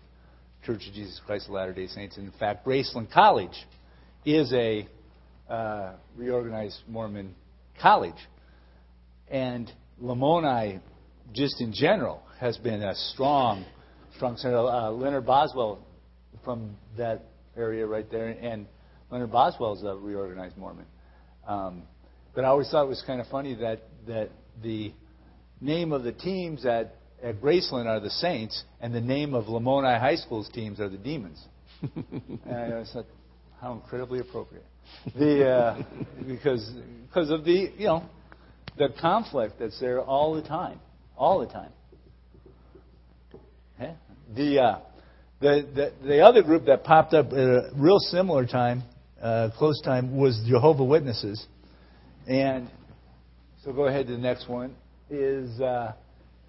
Church 0.64 0.86
of 0.88 0.94
Jesus 0.94 1.20
Christ 1.26 1.48
of 1.48 1.52
Latter 1.52 1.74
day 1.74 1.86
Saints. 1.86 2.16
In 2.16 2.32
fact, 2.40 2.64
Graceland 2.64 3.12
College 3.12 3.52
is 4.24 4.50
a 4.54 4.88
uh, 5.50 5.92
reorganized 6.16 6.78
Mormon 6.88 7.34
college. 7.78 8.16
And 9.28 9.70
Lamoni, 10.02 10.80
just 11.34 11.60
in 11.60 11.74
general, 11.74 12.22
has 12.40 12.56
been 12.56 12.82
a 12.82 12.94
strong, 12.94 13.66
strong 14.16 14.38
center. 14.38 14.56
Uh, 14.56 14.92
Leonard 14.92 15.26
Boswell 15.26 15.86
from 16.42 16.74
that 16.96 17.26
area 17.54 17.86
right 17.86 18.10
there, 18.10 18.28
and 18.28 18.66
Leonard 19.10 19.30
Boswell 19.30 19.74
is 19.74 19.82
a 19.82 19.94
reorganized 19.94 20.56
Mormon. 20.56 20.86
Um, 21.46 21.82
but 22.34 22.46
I 22.46 22.48
always 22.48 22.70
thought 22.70 22.84
it 22.84 22.88
was 22.88 23.04
kind 23.06 23.20
of 23.20 23.26
funny 23.26 23.54
that 23.56 23.82
that 24.06 24.30
the 24.62 24.92
name 25.60 25.92
of 25.92 26.02
the 26.02 26.12
teams 26.12 26.66
at 26.66 26.96
at 27.22 27.40
Graceland 27.40 27.86
are 27.86 28.00
the 28.00 28.10
Saints, 28.10 28.64
and 28.80 28.92
the 28.92 29.00
name 29.00 29.34
of 29.34 29.44
Lamoni 29.44 29.98
High 29.98 30.16
School's 30.16 30.48
teams 30.48 30.80
are 30.80 30.88
the 30.88 30.98
Demons. 30.98 31.40
and 31.82 32.74
I 32.74 32.84
thought, 32.92 33.06
how 33.60 33.72
incredibly 33.72 34.18
appropriate. 34.18 34.64
The 35.16 35.48
uh, 35.48 35.82
because 36.26 36.72
because 37.06 37.30
of 37.30 37.44
the 37.44 37.72
you 37.78 37.86
know 37.86 38.02
the 38.76 38.88
conflict 39.00 39.54
that's 39.58 39.78
there 39.80 40.00
all 40.00 40.34
the 40.34 40.42
time, 40.42 40.80
all 41.16 41.40
the 41.40 41.46
time. 41.46 41.70
The 44.34 44.60
uh, 44.60 44.78
the, 45.40 45.68
the 45.74 46.06
the 46.06 46.20
other 46.20 46.42
group 46.42 46.66
that 46.66 46.84
popped 46.84 47.14
up 47.14 47.32
at 47.32 47.38
a 47.38 47.70
real 47.76 47.98
similar 47.98 48.46
time, 48.46 48.82
uh, 49.20 49.50
close 49.58 49.80
time, 49.82 50.16
was 50.16 50.42
Jehovah 50.48 50.84
Witnesses, 50.84 51.46
and 52.26 52.70
so 53.64 53.72
go 53.72 53.86
ahead 53.86 54.06
to 54.08 54.12
the 54.12 54.18
next 54.18 54.48
one. 54.48 54.74
Is 55.08 55.60
uh, 55.60 55.92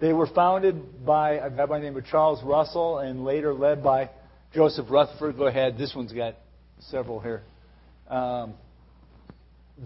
they 0.00 0.12
were 0.12 0.26
founded 0.26 1.04
by 1.04 1.34
a 1.34 1.50
guy 1.50 1.66
by 1.66 1.78
the 1.78 1.84
name 1.84 1.96
of 1.96 2.04
Charles 2.06 2.42
Russell 2.42 2.98
and 2.98 3.24
later 3.24 3.54
led 3.54 3.82
by 3.82 4.10
Joseph 4.52 4.86
Rutherford. 4.90 5.36
Go 5.36 5.46
ahead. 5.46 5.78
This 5.78 5.94
one's 5.94 6.12
got 6.12 6.34
several 6.80 7.20
here. 7.20 7.42
Um, 8.08 8.54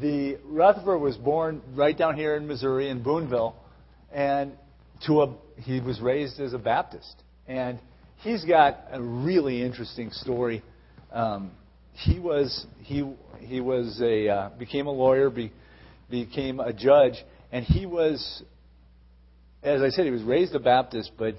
the 0.01 0.39
Rutherford 0.45 1.01
was 1.01 1.17
born 1.17 1.63
right 1.75 1.97
down 1.97 2.17
here 2.17 2.37
in 2.37 2.47
Missouri 2.47 2.89
in 2.89 3.03
Boonville, 3.03 3.55
and 4.13 4.53
to 5.07 5.23
a 5.23 5.35
he 5.57 5.81
was 5.81 6.01
raised 6.01 6.41
as 6.41 6.53
a 6.53 6.59
Baptist, 6.59 7.23
and 7.47 7.79
he's 8.19 8.45
got 8.45 8.79
a 8.91 9.03
really 9.03 9.63
interesting 9.63 10.11
story. 10.11 10.63
Um, 11.13 11.51
he 11.93 12.19
was 12.19 12.67
he 12.83 13.11
he 13.41 13.61
was 13.61 14.01
a 14.03 14.29
uh, 14.29 14.51
became 14.59 14.87
a 14.87 14.93
lawyer, 14.93 15.31
be, 15.31 15.53
became 16.11 16.61
a 16.61 16.73
judge, 16.73 17.15
and 17.53 17.65
he 17.65 17.87
was, 17.87 18.43
as 19.63 19.83
I 19.83 19.91
said, 19.91 20.05
he 20.05 20.11
was 20.11 20.23
raised 20.23 20.55
a 20.55 20.61
Baptist, 20.61 21.13
but 21.19 21.37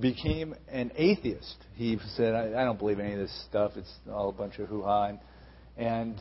became 0.00 0.54
an 0.68 0.92
atheist. 0.96 1.56
He 1.74 1.98
said, 2.16 2.34
"I, 2.34 2.62
I 2.62 2.64
don't 2.64 2.78
believe 2.78 2.98
any 2.98 3.12
of 3.12 3.18
this 3.18 3.44
stuff. 3.48 3.72
It's 3.76 3.92
all 4.10 4.28
a 4.28 4.32
bunch 4.32 4.58
of 4.58 4.68
hoo 4.68 4.82
ha." 4.82 5.12
And, 5.76 6.18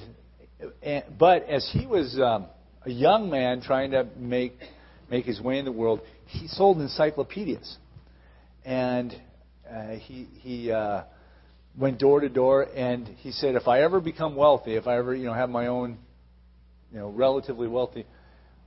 and, 0.81 1.03
but 1.17 1.47
as 1.49 1.69
he 1.73 1.86
was 1.86 2.19
um, 2.19 2.47
a 2.86 2.91
young 2.91 3.29
man 3.29 3.62
trying 3.62 3.91
to 3.91 4.07
make 4.17 4.57
make 5.10 5.25
his 5.25 5.41
way 5.41 5.60
in 5.60 5.65
the 5.65 5.71
world, 5.71 6.01
he 6.27 6.47
sold 6.47 6.79
encyclopedias, 6.79 7.77
and 8.65 9.13
uh, 9.69 9.91
he 9.91 10.27
he. 10.39 10.71
Uh, 10.71 11.03
went 11.77 11.97
door 11.97 12.19
to 12.19 12.27
door 12.27 12.67
and 12.75 13.07
he 13.19 13.31
said 13.31 13.55
if 13.55 13.65
i 13.65 13.81
ever 13.81 14.01
become 14.01 14.36
wealthy 14.36 14.75
if 14.75 14.88
i 14.88 14.97
ever 14.97 15.15
you 15.15 15.25
know 15.25 15.34
have 15.34 15.49
my 15.49 15.67
own 15.67 15.97
you 16.91 16.99
know 16.99 17.10
relatively 17.10 17.67
wealthy 17.67 18.06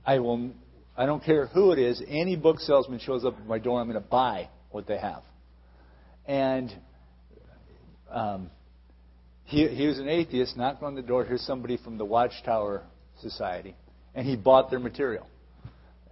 i 0.05 0.19
will 0.19 0.51
i 0.97 1.05
don't 1.05 1.23
care 1.23 1.47
who 1.47 1.71
it 1.71 1.79
is 1.79 2.01
any 2.07 2.35
book 2.35 2.59
salesman 2.59 2.99
shows 2.99 3.25
up 3.25 3.37
at 3.37 3.45
my 3.45 3.59
door 3.59 3.79
i'm 3.79 3.89
going 3.89 4.01
to 4.01 4.09
buy 4.09 4.49
what 4.71 4.87
they 4.87 4.97
have. 4.97 5.23
And 6.25 6.69
um, 8.11 8.49
he, 9.45 9.67
he 9.69 9.87
was 9.87 9.99
an 9.99 10.09
atheist 10.09 10.57
knocked 10.57 10.83
on 10.83 10.95
the 10.95 11.01
door 11.01 11.23
here's 11.23 11.45
somebody 11.45 11.77
from 11.77 11.97
the 11.97 12.05
watchtower 12.05 12.83
society 13.21 13.75
and 14.13 14.27
he 14.27 14.35
bought 14.35 14.69
their 14.69 14.79
material 14.79 15.27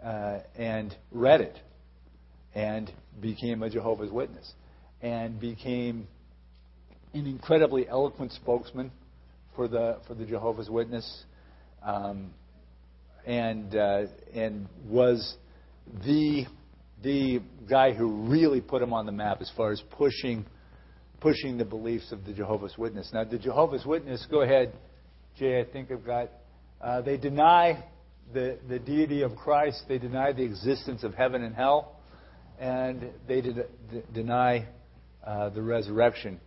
uh, 0.04 0.40
and 0.56 0.96
read 1.12 1.42
it 1.42 1.58
and 2.56 2.92
became 3.20 3.64
a 3.64 3.70
jehovah's 3.70 4.12
witness 4.12 4.54
and 5.02 5.40
became 5.40 6.08
an 7.14 7.28
incredibly 7.28 7.88
eloquent 7.88 8.32
spokesman 8.32 8.92
for 9.56 9.68
the 9.68 10.00
for 10.08 10.14
the 10.16 10.26
Jehovah's 10.26 10.70
Witness, 10.70 11.24
um, 11.84 12.32
and 13.26 13.76
uh, 13.76 14.04
and 14.34 14.68
was 14.88 15.36
the 16.06 16.46
the 17.04 17.42
guy 17.70 17.94
who 17.94 18.28
really 18.28 18.62
put 18.62 18.82
him 18.82 18.94
on 18.94 19.06
the 19.06 19.12
map 19.12 19.42
as 19.42 19.52
far 19.56 19.72
as 19.72 19.82
pushing 19.92 20.46
pushing 21.20 21.58
the 21.58 21.66
beliefs 21.66 22.12
of 22.12 22.26
the 22.26 22.34
Jehovah's 22.34 22.78
Witness. 22.78 23.10
Now, 23.14 23.24
the 23.24 23.38
Jehovah's 23.38 23.86
Witness, 23.86 24.26
go 24.30 24.42
ahead, 24.42 24.74
Jay. 25.38 25.60
I 25.60 25.66
think 25.66 25.92
I've 25.92 26.06
got. 26.06 26.30
Uh, 26.82 27.02
they 27.02 27.18
deny 27.18 27.84
the 28.34 28.58
the 28.68 28.80
deity 28.80 29.22
of 29.22 29.36
Christ. 29.36 29.84
They 29.88 29.98
deny 29.98 30.34
the 30.34 30.44
existence 30.44 31.04
of 31.04 31.14
heaven 31.14 31.44
and 31.44 31.56
hell, 31.56 32.00
and 32.60 33.10
they 33.28 33.42
de- 33.42 33.54
de- 33.54 33.66
deny 34.14 34.68
uh, 35.26 35.50
the 35.50 35.62
resurrection 35.62 36.40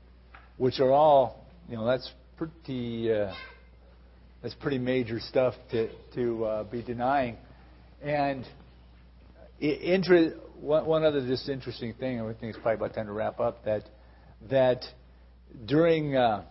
which 0.56 0.80
are 0.80 0.90
all, 0.90 1.46
you 1.68 1.76
know, 1.76 1.86
that's 1.86 2.10
pretty, 2.36 3.12
uh, 3.12 3.32
that's 4.46 4.54
pretty 4.60 4.78
major 4.78 5.18
stuff 5.18 5.54
to 5.72 5.88
to 6.14 6.44
uh, 6.44 6.62
be 6.62 6.80
denying. 6.80 7.36
And 8.00 8.46
inter- 9.58 10.36
one, 10.60 10.86
one 10.86 11.02
other 11.02 11.26
just 11.26 11.48
interesting 11.48 11.94
thing, 11.94 12.20
and 12.20 12.28
I 12.28 12.32
think 12.32 12.54
it's 12.54 12.58
probably 12.62 12.74
about 12.74 12.94
time 12.94 13.06
to 13.06 13.12
wrap 13.12 13.40
up. 13.40 13.64
That 13.64 13.82
that 14.48 14.84
during 15.66 16.14
uh, 16.14 16.44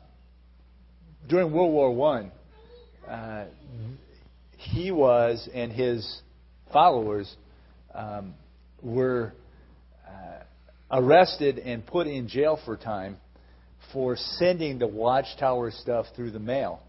during 1.30 1.54
World 1.54 1.72
War 1.72 1.96
One, 1.96 2.34
uh, 3.10 3.46
he 4.58 4.92
was 4.92 5.48
and 5.54 5.72
his 5.72 6.22
followers 6.74 7.34
um, 7.94 8.34
were 8.84 9.32
uh, 10.06 10.44
arrested 10.92 11.60
and 11.60 11.86
put 11.86 12.08
in 12.08 12.28
jail 12.28 12.60
for 12.66 12.76
time 12.76 13.16
for 13.94 14.18
sending 14.18 14.80
the 14.80 14.88
Watchtower 14.88 15.72
stuff 15.72 16.08
through 16.14 16.32
the 16.32 16.40
mail 16.40 16.82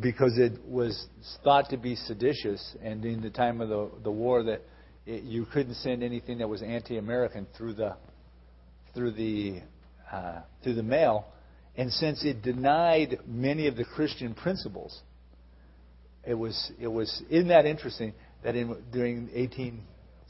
because 0.00 0.36
it 0.38 0.52
was 0.66 1.06
thought 1.42 1.70
to 1.70 1.76
be 1.76 1.96
seditious, 1.96 2.76
and 2.82 3.04
in 3.04 3.20
the 3.20 3.30
time 3.30 3.60
of 3.60 3.68
the 3.68 3.90
the 4.04 4.10
war 4.10 4.42
that 4.42 4.62
it, 5.06 5.22
you 5.22 5.46
couldn't 5.46 5.74
send 5.74 6.02
anything 6.02 6.38
that 6.38 6.48
was 6.48 6.62
anti-American 6.62 7.46
through 7.56 7.74
the 7.74 7.96
through 8.94 9.12
the 9.12 9.60
uh, 10.12 10.40
through 10.62 10.74
the 10.74 10.82
mail, 10.82 11.26
and 11.76 11.92
since 11.92 12.24
it 12.24 12.42
denied 12.42 13.18
many 13.26 13.66
of 13.66 13.76
the 13.76 13.84
Christian 13.84 14.34
principles, 14.34 15.00
it 16.26 16.34
was 16.34 16.72
it 16.80 16.88
was 16.88 17.22
isn't 17.30 17.48
that 17.48 17.66
interesting 17.66 18.12
that 18.42 18.54
in 18.54 18.76
during 18.92 19.30
18, 19.32 19.82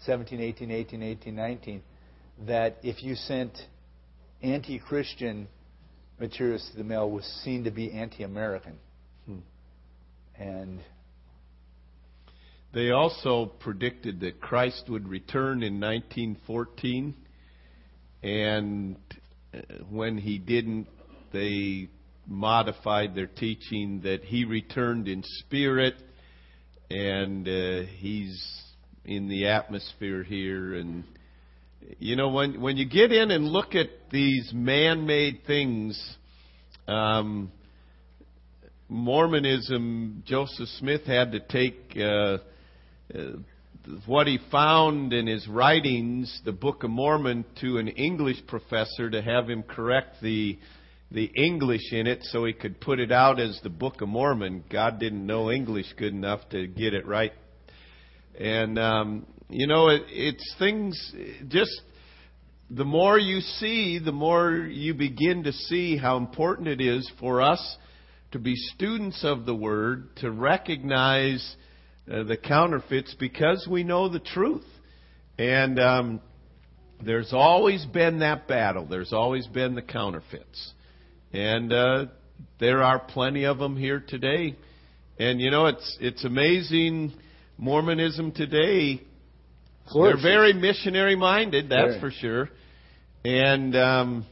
17, 0.05 0.41
18, 0.41 0.71
18, 0.71 1.03
18, 1.03 1.35
19, 1.35 1.83
that 2.47 2.77
if 2.83 3.03
you 3.03 3.15
sent 3.15 3.53
anti-Christian 4.43 5.49
materials 6.21 6.67
to 6.71 6.79
the 6.79 6.85
mail 6.85 7.11
was 7.11 7.25
seen 7.45 7.65
to 7.65 7.71
be 7.71 7.93
anti-American, 7.93 8.75
hmm. 9.27 9.39
And 10.39 10.81
they 12.73 12.91
also 12.91 13.47
predicted 13.47 14.21
that 14.21 14.41
Christ 14.41 14.85
would 14.89 15.09
return 15.09 15.63
in 15.63 15.81
1914, 15.81 17.15
and 18.23 18.97
uh, 19.55 19.59
when 19.89 20.19
he 20.19 20.39
didn't, 20.39 20.87
they 21.33 21.89
modified 22.27 23.15
their 23.15 23.29
teaching 23.29 24.01
that 24.03 24.25
he 24.25 24.45
returned 24.45 25.09
in 25.09 25.23
spirit. 25.39 25.95
And 26.91 27.49
uh, 27.49 27.89
he's 27.99 28.63
in 29.05 29.29
the 29.29 29.47
atmosphere 29.47 30.23
here. 30.23 30.75
And 30.75 31.05
you 31.99 32.17
know 32.17 32.29
when 32.29 32.61
when 32.61 32.77
you 32.77 32.89
get 32.89 33.13
in 33.13 33.31
and 33.31 33.47
look 33.47 33.75
at 33.75 33.89
these 34.11 34.51
man-made 34.53 35.43
things 35.47 36.17
um, 36.89 37.51
Mormonism 38.89 40.23
Joseph 40.27 40.69
Smith 40.79 41.03
had 41.05 41.33
to 41.33 41.41
take 41.41 41.97
uh, 41.97 42.39
uh, 43.13 43.37
what 44.07 44.27
he 44.29 44.39
found 44.51 45.13
in 45.13 45.27
his 45.27 45.47
writings, 45.49 46.41
the 46.45 46.53
Book 46.53 46.85
of 46.85 46.91
Mormon, 46.91 47.45
to 47.61 47.79
an 47.79 47.89
English 47.89 48.39
professor 48.47 49.11
to 49.11 49.21
have 49.23 49.51
him 49.51 49.63
correct 49.63 50.17
the 50.23 50.59
the 51.11 51.31
English 51.37 51.93
in 51.93 52.09
it 52.09 52.19
so 52.25 52.45
he 52.45 52.53
could 52.53 52.81
put 52.81 52.99
it 52.99 53.13
out 53.13 53.39
as 53.39 53.59
the 53.63 53.71
Book 53.71 54.01
of 54.01 54.09
Mormon. 54.09 54.65
God 54.71 54.99
didn't 54.99 55.25
know 55.25 55.53
English 55.53 55.87
good 55.97 56.13
enough 56.13 56.41
to 56.51 56.67
get 56.67 56.95
it 56.95 57.07
right. 57.07 57.33
And, 58.39 58.77
um, 58.77 59.27
you 59.49 59.69
know, 59.69 59.89
it, 59.89 60.03
it's 60.09 60.55
things 60.59 61.15
just 61.47 61.81
the 62.71 62.85
more 62.85 63.19
you 63.19 63.39
see, 63.41 64.01
the 64.01 64.11
more 64.11 64.53
you 64.53 64.95
begin 64.95 65.45
to 65.45 65.53
see 65.53 65.97
how 65.97 66.17
important 66.17 66.67
it 66.67 66.81
is 66.81 67.09
for 67.21 67.41
us 67.41 67.77
to 68.37 68.43
be 68.43 68.55
students 68.55 69.25
of 69.25 69.47
the 69.47 69.55
Word, 69.55 70.15
to 70.17 70.31
recognize 70.31 71.57
uh, 72.11 72.23
the 72.25 72.37
counterfeits 72.37 73.15
because 73.19 73.67
we 73.71 73.83
know 73.83 74.11
the 74.11 74.21
truth. 74.21 74.67
And 75.39 75.81
um, 75.81 76.21
there's 77.03 77.33
always 77.33 77.87
been 77.87 78.19
that 78.19 78.47
battle. 78.47 78.85
There's 78.85 79.15
always 79.15 79.47
been 79.47 79.75
the 79.75 79.81
counterfeits. 79.81 80.73
And 81.33 81.73
uh, 81.73 82.07
there 82.61 82.83
are 82.83 82.99
plenty 82.99 83.45
of 83.45 83.59
them 83.59 83.75
here 83.75 84.05
today. 84.07 84.55
And 85.19 85.41
you 85.41 85.51
know, 85.51 85.67
it's 85.67 85.97
it's 85.99 86.25
amazing. 86.25 87.15
Mormonism 87.57 88.33
today, 88.33 89.01
they're 89.95 90.21
very 90.23 90.53
missionary 90.53 91.17
minded. 91.17 91.71
That's 91.71 91.93
very. 91.93 92.01
for 92.01 92.11
sure. 92.11 92.51
And 93.25 93.75
um, 93.75 94.27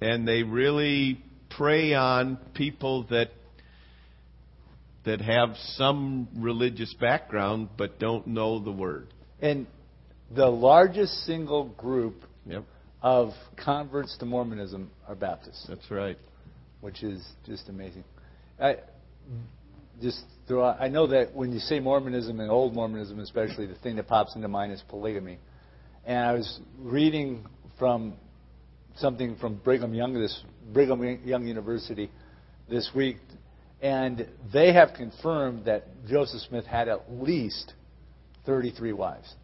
and 0.00 0.26
they 0.26 0.42
really 0.42 1.22
prey 1.56 1.94
on 1.94 2.38
people 2.54 3.04
that 3.10 3.30
that 5.04 5.20
have 5.20 5.56
some 5.74 6.28
religious 6.36 6.94
background 6.94 7.68
but 7.76 7.98
don't 7.98 8.26
know 8.26 8.60
the 8.60 8.70
word. 8.70 9.08
And 9.40 9.66
the 10.34 10.46
largest 10.46 11.12
single 11.26 11.64
group 11.70 12.22
yep. 12.46 12.64
of 13.02 13.30
converts 13.62 14.16
to 14.18 14.26
Mormonism 14.26 14.90
are 15.08 15.16
Baptists. 15.16 15.66
That's 15.68 15.90
right. 15.90 16.16
Which 16.80 17.02
is 17.02 17.24
just 17.44 17.68
amazing. 17.68 18.04
I 18.60 18.76
just 20.00 20.22
throw 20.46 20.64
out, 20.64 20.80
I 20.80 20.88
know 20.88 21.08
that 21.08 21.34
when 21.34 21.52
you 21.52 21.58
say 21.58 21.80
Mormonism 21.80 22.40
and 22.40 22.50
old 22.50 22.74
Mormonism 22.74 23.18
especially, 23.20 23.66
the 23.66 23.74
thing 23.76 23.96
that 23.96 24.06
pops 24.06 24.34
into 24.36 24.48
mind 24.48 24.72
is 24.72 24.82
polygamy. 24.88 25.38
And 26.04 26.18
I 26.18 26.32
was 26.32 26.60
reading 26.78 27.46
from 27.78 28.14
something 28.96 29.36
from 29.36 29.56
Brigham 29.56 29.94
Young 29.94 30.14
this 30.14 30.42
Brigham 30.72 31.20
Young 31.24 31.46
University 31.46 32.10
this 32.68 32.90
week 32.94 33.16
and 33.82 34.28
they 34.52 34.72
have 34.72 34.94
confirmed 34.94 35.64
that 35.64 36.06
Joseph 36.06 36.40
Smith 36.42 36.64
had 36.64 36.88
at 36.88 37.12
least 37.12 37.74
33 38.46 38.92
wives. 38.92 39.34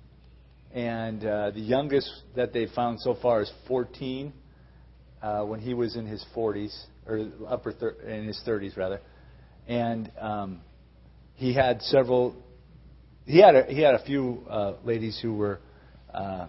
And 0.73 1.25
uh, 1.25 1.51
the 1.51 1.61
youngest 1.61 2.09
that 2.37 2.53
they 2.53 2.67
found 2.67 3.01
so 3.01 3.17
far 3.21 3.43
is 3.43 3.51
14 3.67 4.33
uh, 5.21 5.43
when 5.43 5.59
he 5.59 5.75
was 5.75 5.97
in 5.97 6.07
his 6.07 6.25
40s, 6.37 6.73
or 7.07 7.29
upper 7.49 7.73
thir- 7.73 7.97
in 8.07 8.27
his 8.27 8.41
30s 8.47 8.77
rather. 8.77 9.01
And 9.67 10.11
um, 10.21 10.61
he 11.35 11.53
had 11.53 11.83
several. 11.83 12.37
He 13.25 13.41
had 13.41 13.55
a, 13.57 13.65
he 13.65 13.81
had 13.81 13.95
a 13.95 14.05
few 14.05 14.45
uh, 14.49 14.75
ladies 14.85 15.19
who 15.21 15.35
were, 15.35 15.59
uh, 16.15 16.47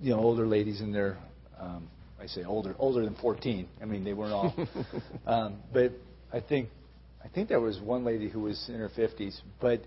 you 0.00 0.10
know, 0.10 0.20
older 0.20 0.46
ladies 0.46 0.80
in 0.80 0.92
their. 0.92 1.16
Um, 1.62 1.88
I 2.20 2.26
say 2.26 2.44
older, 2.44 2.74
older 2.78 3.04
than 3.04 3.14
14. 3.16 3.68
I 3.80 3.84
mean, 3.84 4.04
they 4.04 4.12
weren't 4.12 4.32
all. 4.32 4.54
um, 5.26 5.58
but 5.72 5.92
I 6.32 6.40
think 6.40 6.68
I 7.24 7.28
think 7.28 7.48
there 7.48 7.60
was 7.60 7.80
one 7.80 8.04
lady 8.04 8.28
who 8.28 8.40
was 8.40 8.68
in 8.68 8.78
her 8.80 8.90
50s, 8.96 9.40
but 9.60 9.82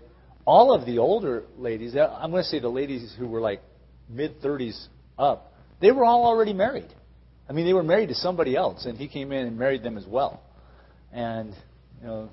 all 0.46 0.72
of 0.72 0.86
the 0.86 0.98
older 0.98 1.44
ladies, 1.58 1.94
uh, 1.94 2.16
I'm 2.20 2.30
going 2.30 2.42
to 2.42 2.48
say 2.48 2.60
the 2.60 2.68
ladies 2.68 3.14
who 3.18 3.26
were 3.26 3.40
like 3.40 3.60
mid 4.08 4.40
30s 4.40 4.86
up, 5.18 5.52
they 5.80 5.90
were 5.90 6.04
all 6.04 6.24
already 6.24 6.52
married. 6.52 6.92
I 7.48 7.52
mean, 7.52 7.66
they 7.66 7.72
were 7.72 7.82
married 7.82 8.08
to 8.08 8.14
somebody 8.14 8.56
else, 8.56 8.86
and 8.86 8.96
he 8.96 9.08
came 9.08 9.32
in 9.32 9.46
and 9.46 9.58
married 9.58 9.82
them 9.82 9.98
as 9.98 10.06
well. 10.06 10.42
And 11.12 11.54
you 12.00 12.06
know, 12.06 12.30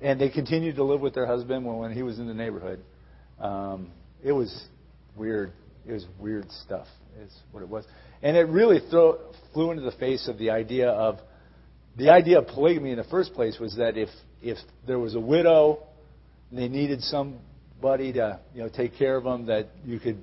and 0.00 0.20
they 0.20 0.30
continued 0.30 0.76
to 0.76 0.84
live 0.84 1.00
with 1.00 1.14
their 1.14 1.26
husband 1.26 1.64
when, 1.64 1.76
when 1.76 1.92
he 1.92 2.02
was 2.02 2.18
in 2.18 2.26
the 2.26 2.34
neighborhood. 2.34 2.82
Um, 3.38 3.90
it 4.24 4.32
was 4.32 4.66
weird. 5.16 5.52
It 5.86 5.92
was 5.92 6.06
weird 6.18 6.50
stuff. 6.64 6.86
Is 7.20 7.32
what 7.50 7.62
it 7.62 7.68
was, 7.68 7.84
and 8.22 8.36
it 8.36 8.48
really 8.48 8.80
throw, 8.90 9.18
flew 9.52 9.70
into 9.70 9.82
the 9.82 9.92
face 9.92 10.28
of 10.28 10.38
the 10.38 10.50
idea 10.50 10.88
of 10.88 11.18
the 11.96 12.10
idea 12.10 12.38
of 12.38 12.46
polygamy 12.46 12.90
in 12.90 12.96
the 12.96 13.04
first 13.04 13.34
place 13.34 13.58
was 13.58 13.76
that 13.76 13.98
if 13.98 14.08
if 14.42 14.56
there 14.86 14.98
was 14.98 15.14
a 15.14 15.20
widow 15.20 15.78
and 16.50 16.58
they 16.58 16.68
needed 16.68 17.02
somebody 17.02 18.12
to 18.14 18.40
you 18.54 18.62
know 18.62 18.68
take 18.68 18.96
care 18.96 19.16
of 19.16 19.24
them, 19.24 19.46
that 19.46 19.68
you 19.84 20.00
could 20.00 20.18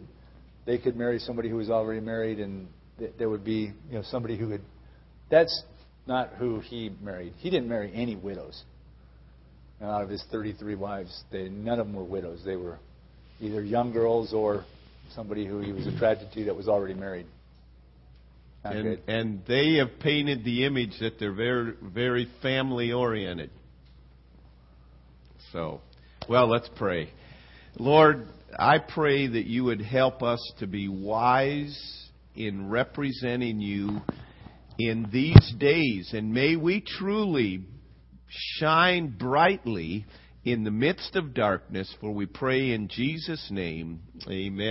they 0.65 0.77
could 0.77 0.95
marry 0.95 1.19
somebody 1.19 1.49
who 1.49 1.57
was 1.57 1.69
already 1.69 2.01
married, 2.01 2.39
and 2.39 2.67
th- 2.97 3.11
there 3.17 3.29
would 3.29 3.45
be 3.45 3.71
you 3.89 3.93
know 3.97 4.03
somebody 4.03 4.37
who 4.37 4.49
could. 4.49 4.61
That's 5.29 5.63
not 6.07 6.29
who 6.37 6.59
he 6.59 6.91
married. 7.01 7.33
He 7.37 7.49
didn't 7.49 7.69
marry 7.69 7.91
any 7.93 8.15
widows. 8.15 8.63
And 9.79 9.89
out 9.89 10.01
of 10.03 10.09
his 10.09 10.23
33 10.31 10.75
wives, 10.75 11.23
they, 11.31 11.49
none 11.49 11.79
of 11.79 11.87
them 11.87 11.95
were 11.95 12.03
widows. 12.03 12.41
They 12.43 12.55
were 12.55 12.79
either 13.39 13.63
young 13.63 13.93
girls 13.93 14.33
or 14.33 14.65
somebody 15.11 15.45
who 15.45 15.59
he 15.59 15.71
was 15.71 15.87
attracted 15.87 16.31
to 16.33 16.45
that 16.45 16.55
was 16.55 16.67
already 16.67 16.93
married 16.93 17.25
and, 18.63 18.99
and 19.07 19.41
they 19.47 19.75
have 19.75 19.99
painted 19.99 20.43
the 20.43 20.65
image 20.65 20.93
that 20.99 21.19
they're 21.19 21.33
very, 21.33 21.73
very 21.81 22.27
family 22.41 22.91
oriented. 22.91 23.51
So, 25.51 25.81
well, 26.27 26.49
let's 26.49 26.69
pray. 26.75 27.09
Lord, 27.77 28.27
I 28.57 28.79
pray 28.79 29.27
that 29.27 29.45
you 29.45 29.63
would 29.65 29.81
help 29.81 30.21
us 30.21 30.39
to 30.59 30.67
be 30.67 30.89
wise 30.89 32.09
in 32.35 32.69
representing 32.69 33.61
you 33.61 34.01
in 34.77 35.07
these 35.11 35.53
days. 35.57 36.11
And 36.13 36.33
may 36.33 36.55
we 36.55 36.81
truly 36.81 37.65
shine 38.27 39.15
brightly 39.17 40.05
in 40.43 40.63
the 40.63 40.71
midst 40.71 41.15
of 41.15 41.33
darkness, 41.33 41.93
for 41.99 42.11
we 42.11 42.25
pray 42.25 42.71
in 42.71 42.89
Jesus' 42.89 43.47
name. 43.51 44.01
Amen. 44.29 44.67